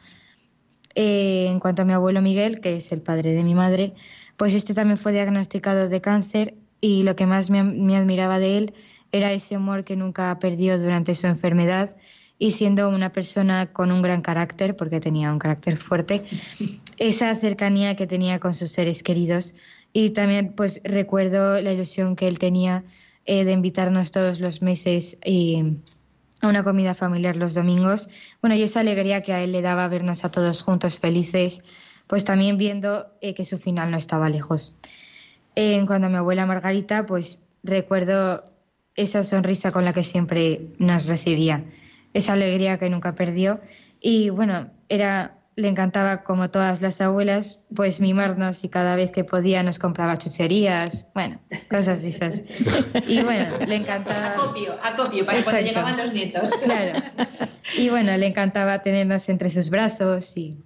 [0.95, 3.95] Eh, en cuanto a mi abuelo Miguel, que es el padre de mi madre,
[4.37, 8.59] pues este también fue diagnosticado de cáncer y lo que más me, me admiraba de
[8.59, 8.75] él
[9.13, 11.97] era ese humor que nunca perdió durante su enfermedad
[12.39, 16.25] y siendo una persona con un gran carácter, porque tenía un carácter fuerte,
[16.99, 19.55] esa cercanía que tenía con sus seres queridos.
[19.93, 22.85] Y también pues recuerdo la ilusión que él tenía
[23.25, 25.17] eh, de invitarnos todos los meses
[26.43, 28.09] a una comida familiar los domingos.
[28.43, 31.63] Bueno, y esa alegría que a él le daba vernos a todos juntos felices,
[32.07, 34.75] pues también viendo eh, que su final no estaba lejos.
[35.55, 38.45] en cuanto a mi abuela Margarita, pues recuerdo
[38.95, 41.65] esa sonrisa con la que siempre nos recibía
[42.17, 43.61] esa alegría que nunca perdió.
[44.01, 49.23] Y bueno, era, le encantaba, como todas las abuelas, pues mimarnos y cada vez que
[49.23, 51.39] podía nos compraba chucherías, bueno,
[51.71, 52.43] cosas de esas.
[53.07, 54.31] Y bueno, le encantaba...
[54.33, 56.51] Acopio, acopio, para cuando llegaban los nietos.
[56.65, 56.99] Claro.
[57.77, 60.57] Y bueno, le encantaba tenernos entre sus brazos y,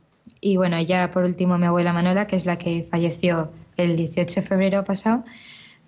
[0.40, 4.40] y bueno, ya por último mi abuela Manola, que es la que falleció el 18
[4.40, 5.24] de febrero pasado,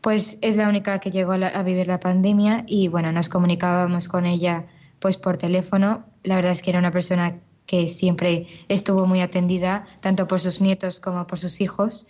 [0.01, 4.27] pues es la única que llegó a vivir la pandemia y bueno, nos comunicábamos con
[4.27, 4.65] ella
[5.03, 6.07] pues por teléfono.
[6.23, 10.61] La verdad es que era una persona que siempre estuvo muy atendida, tanto por sus
[10.61, 12.07] nietos como por sus hijos.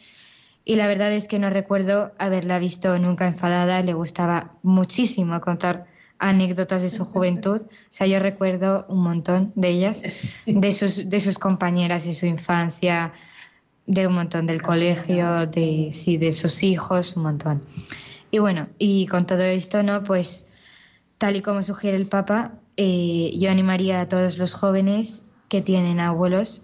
[0.65, 3.83] Y la verdad es que no recuerdo haberla visto nunca enfadada.
[3.83, 5.87] Le gustaba muchísimo contar
[6.19, 7.63] anécdotas de su juventud.
[7.73, 10.03] O sea, yo recuerdo un montón de ellas,
[10.47, 13.13] de sus, de sus compañeras de su infancia,
[13.87, 17.63] de un montón del colegio, de, sí, de sus hijos, un montón.
[18.31, 20.05] Y bueno, y con todo esto, ¿no?
[20.05, 20.47] Pues
[21.19, 26.01] tal y como sugiere el Papa, eh, yo animaría a todos los jóvenes que tienen
[26.01, 26.63] abuelos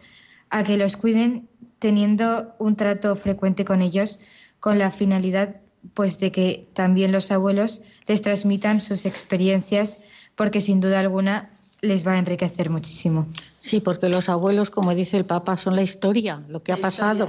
[0.50, 1.48] a que los cuiden
[1.78, 4.18] teniendo un trato frecuente con ellos
[4.60, 5.56] con la finalidad
[5.94, 9.98] pues de que también los abuelos les transmitan sus experiencias
[10.34, 11.50] porque sin duda alguna
[11.80, 13.28] les va a enriquecer muchísimo.
[13.60, 17.28] Sí, porque los abuelos, como dice el Papa, son la historia, lo que ha pasado,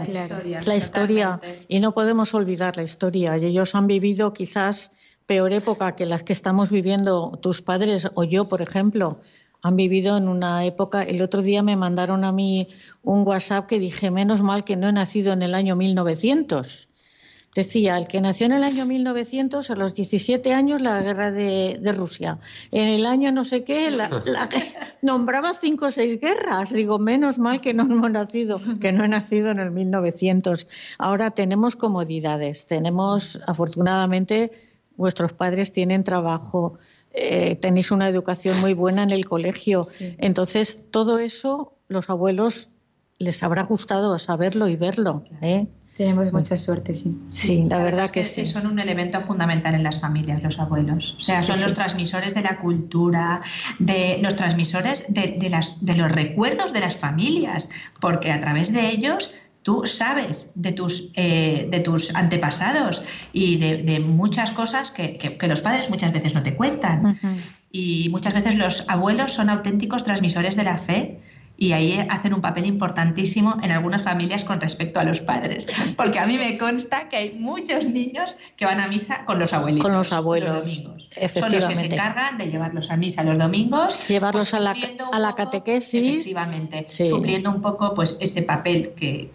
[0.66, 3.38] la historia, y no podemos olvidar la historia.
[3.38, 4.92] Y ellos han vivido quizás
[5.30, 9.20] peor época que las que estamos viviendo tus padres o yo, por ejemplo.
[9.62, 11.04] Han vivido en una época.
[11.04, 12.68] El otro día me mandaron a mí
[13.04, 16.88] un WhatsApp que dije, menos mal que no he nacido en el año 1900.
[17.54, 21.94] decía, el que nació en el año 1900, a los 17 años, la guerra de,
[21.96, 22.40] Rusia.
[22.72, 24.10] En el año no sé qué, la,
[25.04, 26.74] nombraba cinco o seis guerras.
[26.74, 30.68] Digo, menos mal que no hemos nacido, que no he nacido en el 1900.
[30.98, 34.69] Ahora tenemos comodidades, tenemos, afortunadamente,
[35.00, 36.78] vuestros padres tienen trabajo,
[37.14, 39.88] eh, tenéis una educación muy buena en el colegio.
[40.18, 42.70] Entonces, todo eso, los abuelos
[43.18, 45.24] les habrá gustado saberlo y verlo.
[45.42, 45.68] ¿eh?
[45.96, 47.18] Tenemos mucha suerte, sí.
[47.30, 48.46] Sí, la, verdad, que, sí.
[48.46, 51.16] Son un elemento fundamental en las familias, los abuelos.
[51.18, 53.42] O sea, son los transmisores de la cultura,
[53.80, 57.70] de los transmisores de, las, de los recuerdos de las familias,
[58.02, 59.34] porque a través de ellos
[59.64, 63.04] tú sabes de tus, eh, de tus antepasados
[63.34, 67.18] y de, muchas cosas que, los padres muchas veces no te cuentan.
[67.72, 71.20] Y muchas veces los abuelos son auténticos transmisores de la fe
[71.60, 75.68] y ahí hacen un papel importantísimo en algunas familias con respecto a los padres.
[75.98, 79.52] Porque a mí me consta que hay muchos niños que van a misa con los
[79.52, 79.84] abuelitos.
[79.84, 80.52] Con los abuelos.
[80.52, 81.10] Los domingos.
[81.34, 84.08] Son los que se encargan de llevarlos a misa los domingos.
[84.08, 84.74] Llevarlos a, la,
[85.12, 86.02] a la catequesis.
[86.02, 86.88] Efectivamente.
[86.90, 89.30] Supliendo un poco pues ese papel que,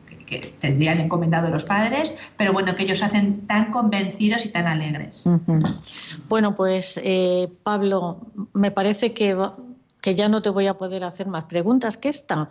[0.61, 5.29] tendrían encomendado los padres, pero bueno, que ellos hacen tan convencidos y tan alegres.
[6.29, 8.19] Bueno, pues eh, Pablo,
[8.53, 9.37] me parece que
[10.05, 12.51] que ya no te voy a poder hacer más preguntas que esta.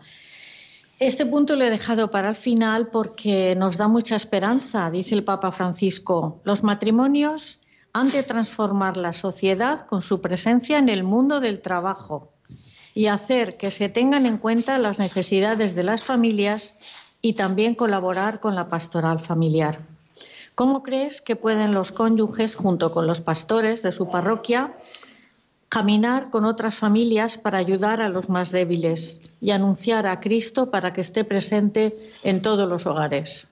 [0.97, 5.23] Este punto lo he dejado para el final porque nos da mucha esperanza, dice el
[5.23, 6.41] Papa Francisco.
[6.45, 7.59] Los matrimonios
[7.93, 12.33] han de transformar la sociedad con su presencia en el mundo del trabajo
[12.95, 16.73] y hacer que se tengan en cuenta las necesidades de las familias
[17.23, 19.79] y también colaborar con la pastoral familiar.
[20.53, 24.73] ¿Cómo crees que pueden los cónyuges, junto con los pastores de su parroquia,
[25.69, 30.93] caminar con otras familias para ayudar a los más débiles y anunciar a Cristo para
[30.93, 33.47] que esté presente en todos los hogares.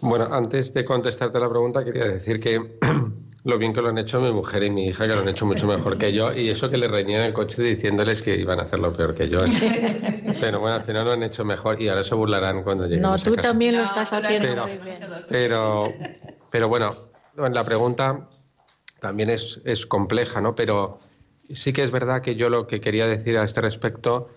[0.00, 2.78] Bueno, antes de contestarte la pregunta, quería decir que
[3.46, 5.46] lo bien que lo han hecho mi mujer y mi hija, que lo han hecho
[5.46, 8.58] mucho mejor que yo, y eso que le reñía en el coche diciéndoles que iban
[8.58, 9.42] a hacerlo peor que yo.
[10.40, 13.02] Pero bueno, al final lo han hecho mejor y ahora se burlarán cuando lleguen.
[13.02, 14.98] No, tú también lo estás haciendo pero, muy bien.
[15.28, 15.94] Pero,
[16.50, 16.96] pero bueno,
[17.36, 18.28] la pregunta
[19.00, 20.56] también es, es compleja, ¿no?
[20.56, 20.98] Pero
[21.54, 24.28] sí que es verdad que yo lo que quería decir a este respecto,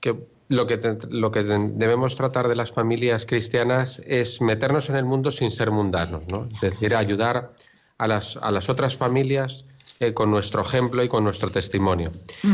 [0.00, 0.16] que
[0.48, 5.30] lo que, lo que debemos tratar de las familias cristianas es meternos en el mundo
[5.30, 6.48] sin ser mundanos, ¿no?
[6.52, 7.52] es decir, ayudar
[7.98, 9.64] a las, a las otras familias
[10.00, 12.12] eh, con nuestro ejemplo y con nuestro testimonio.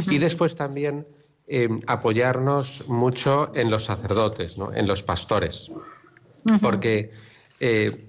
[0.08, 1.06] Y después también
[1.46, 4.72] eh, apoyarnos mucho en los sacerdotes, ¿no?
[4.72, 5.70] en los pastores,
[6.62, 7.12] porque
[7.60, 8.06] eh,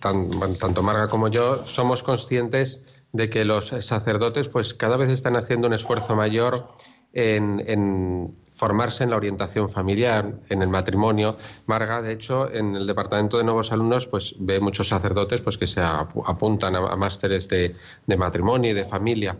[0.00, 2.82] tanto Marga como yo somos conscientes
[3.12, 6.68] de que los sacerdotes pues cada vez están haciendo un esfuerzo mayor
[7.16, 11.36] en, formarse en la orientación familiar, en el matrimonio.
[11.66, 15.66] Marga, de hecho, en el departamento de nuevos alumnos, pues ve muchos sacerdotes pues que
[15.66, 17.74] se apuntan a, másteres de,
[18.06, 19.36] de, matrimonio y de familia.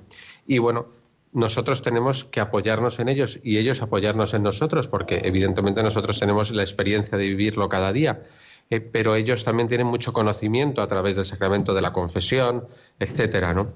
[0.46, 0.86] Y bueno,
[1.32, 6.50] nosotros tenemos que apoyarnos en ellos y ellos apoyarnos en nosotros, porque evidentemente nosotros tenemos
[6.50, 8.22] la experiencia de vivirlo cada día.
[8.68, 12.66] Eh, pero ellos también tienen mucho conocimiento a través del sacramento de la confesión,
[12.98, 13.74] etcétera, ¿no?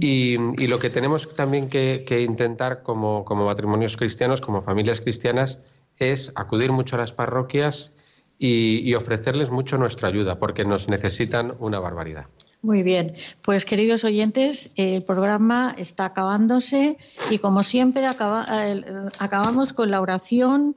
[0.00, 0.36] y,
[0.68, 5.58] lo que tenemos también que, intentar como, matrimonios cristianos, como familias cristianas,
[5.96, 7.92] es acudir mucho a las parroquias
[8.38, 12.26] y, ofrecerles mucho nuestra ayuda, porque nos necesitan una barbaridad.
[12.62, 16.96] Muy bien, pues queridos oyentes, el programa está acabándose
[17.30, 18.82] y como siempre eh,
[19.18, 20.76] acabamos con la oración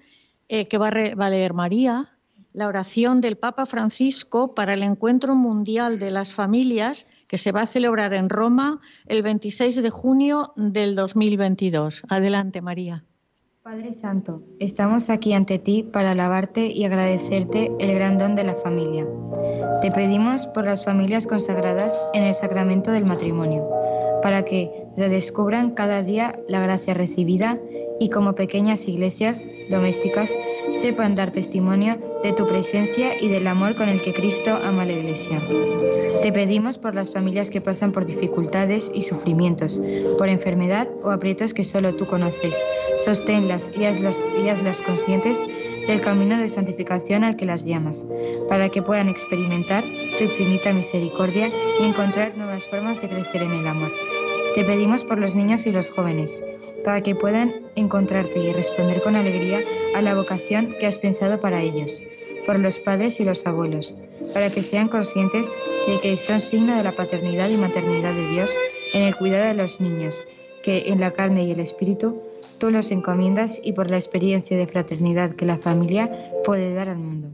[0.49, 2.12] eh, que va a leer María
[2.54, 7.62] la oración del Papa Francisco para el Encuentro Mundial de las Familias que se va
[7.62, 12.04] a celebrar en Roma el 26 de junio del 2022.
[12.10, 13.06] Adelante, María.
[13.64, 18.56] Padre Santo, estamos aquí ante ti para alabarte y agradecerte el gran don de la
[18.56, 19.06] familia.
[19.82, 23.70] Te pedimos por las familias consagradas en el sacramento del matrimonio,
[24.24, 27.57] para que redescubran cada día la gracia recibida
[27.99, 30.37] y como pequeñas iglesias domésticas
[30.71, 34.85] sepan dar testimonio de tu presencia y del amor con el que Cristo ama a
[34.85, 35.41] la iglesia.
[36.21, 39.81] Te pedimos por las familias que pasan por dificultades y sufrimientos,
[40.17, 42.55] por enfermedad o aprietos que solo tú conoces.
[42.97, 45.41] Sosténlas hazlas, y hazlas conscientes
[45.87, 48.05] del camino de santificación al que las llamas,
[48.49, 49.83] para que puedan experimentar
[50.17, 53.91] tu infinita misericordia y encontrar nuevas formas de crecer en el amor.
[54.56, 56.43] Te pedimos por los niños y los jóvenes,
[56.84, 59.62] para que puedan encontrarte y responder con alegría
[59.95, 62.04] a la vocación que has pensado para ellos,
[62.45, 63.97] por los padres y los abuelos,
[64.34, 65.47] para que sean conscientes
[65.88, 68.54] de que son signo de la paternidad y maternidad de Dios
[68.93, 70.26] en el cuidado de los niños,
[70.64, 72.22] que en la carne y el espíritu
[72.58, 76.97] tú los encomiendas y por la experiencia de fraternidad que la familia puede dar al
[76.97, 77.30] mundo.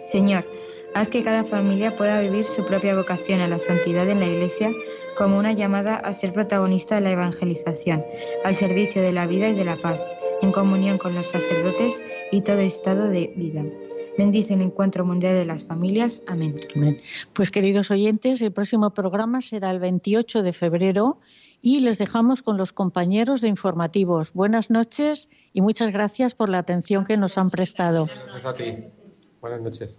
[0.00, 0.46] Señor,
[0.94, 4.70] Haz que cada familia pueda vivir su propia vocación a la santidad en la Iglesia
[5.16, 8.04] como una llamada a ser protagonista de la evangelización,
[8.44, 9.98] al servicio de la vida y de la paz,
[10.42, 13.64] en comunión con los sacerdotes y todo estado de vida.
[14.18, 16.22] Bendice el Encuentro Mundial de las Familias.
[16.26, 16.56] Amén.
[17.32, 21.18] Pues queridos oyentes, el próximo programa será el 28 de febrero
[21.62, 24.34] y les dejamos con los compañeros de informativos.
[24.34, 28.06] Buenas noches y muchas gracias por la atención que nos han prestado.
[28.06, 28.72] Gracias a ti.
[29.40, 29.98] Buenas noches.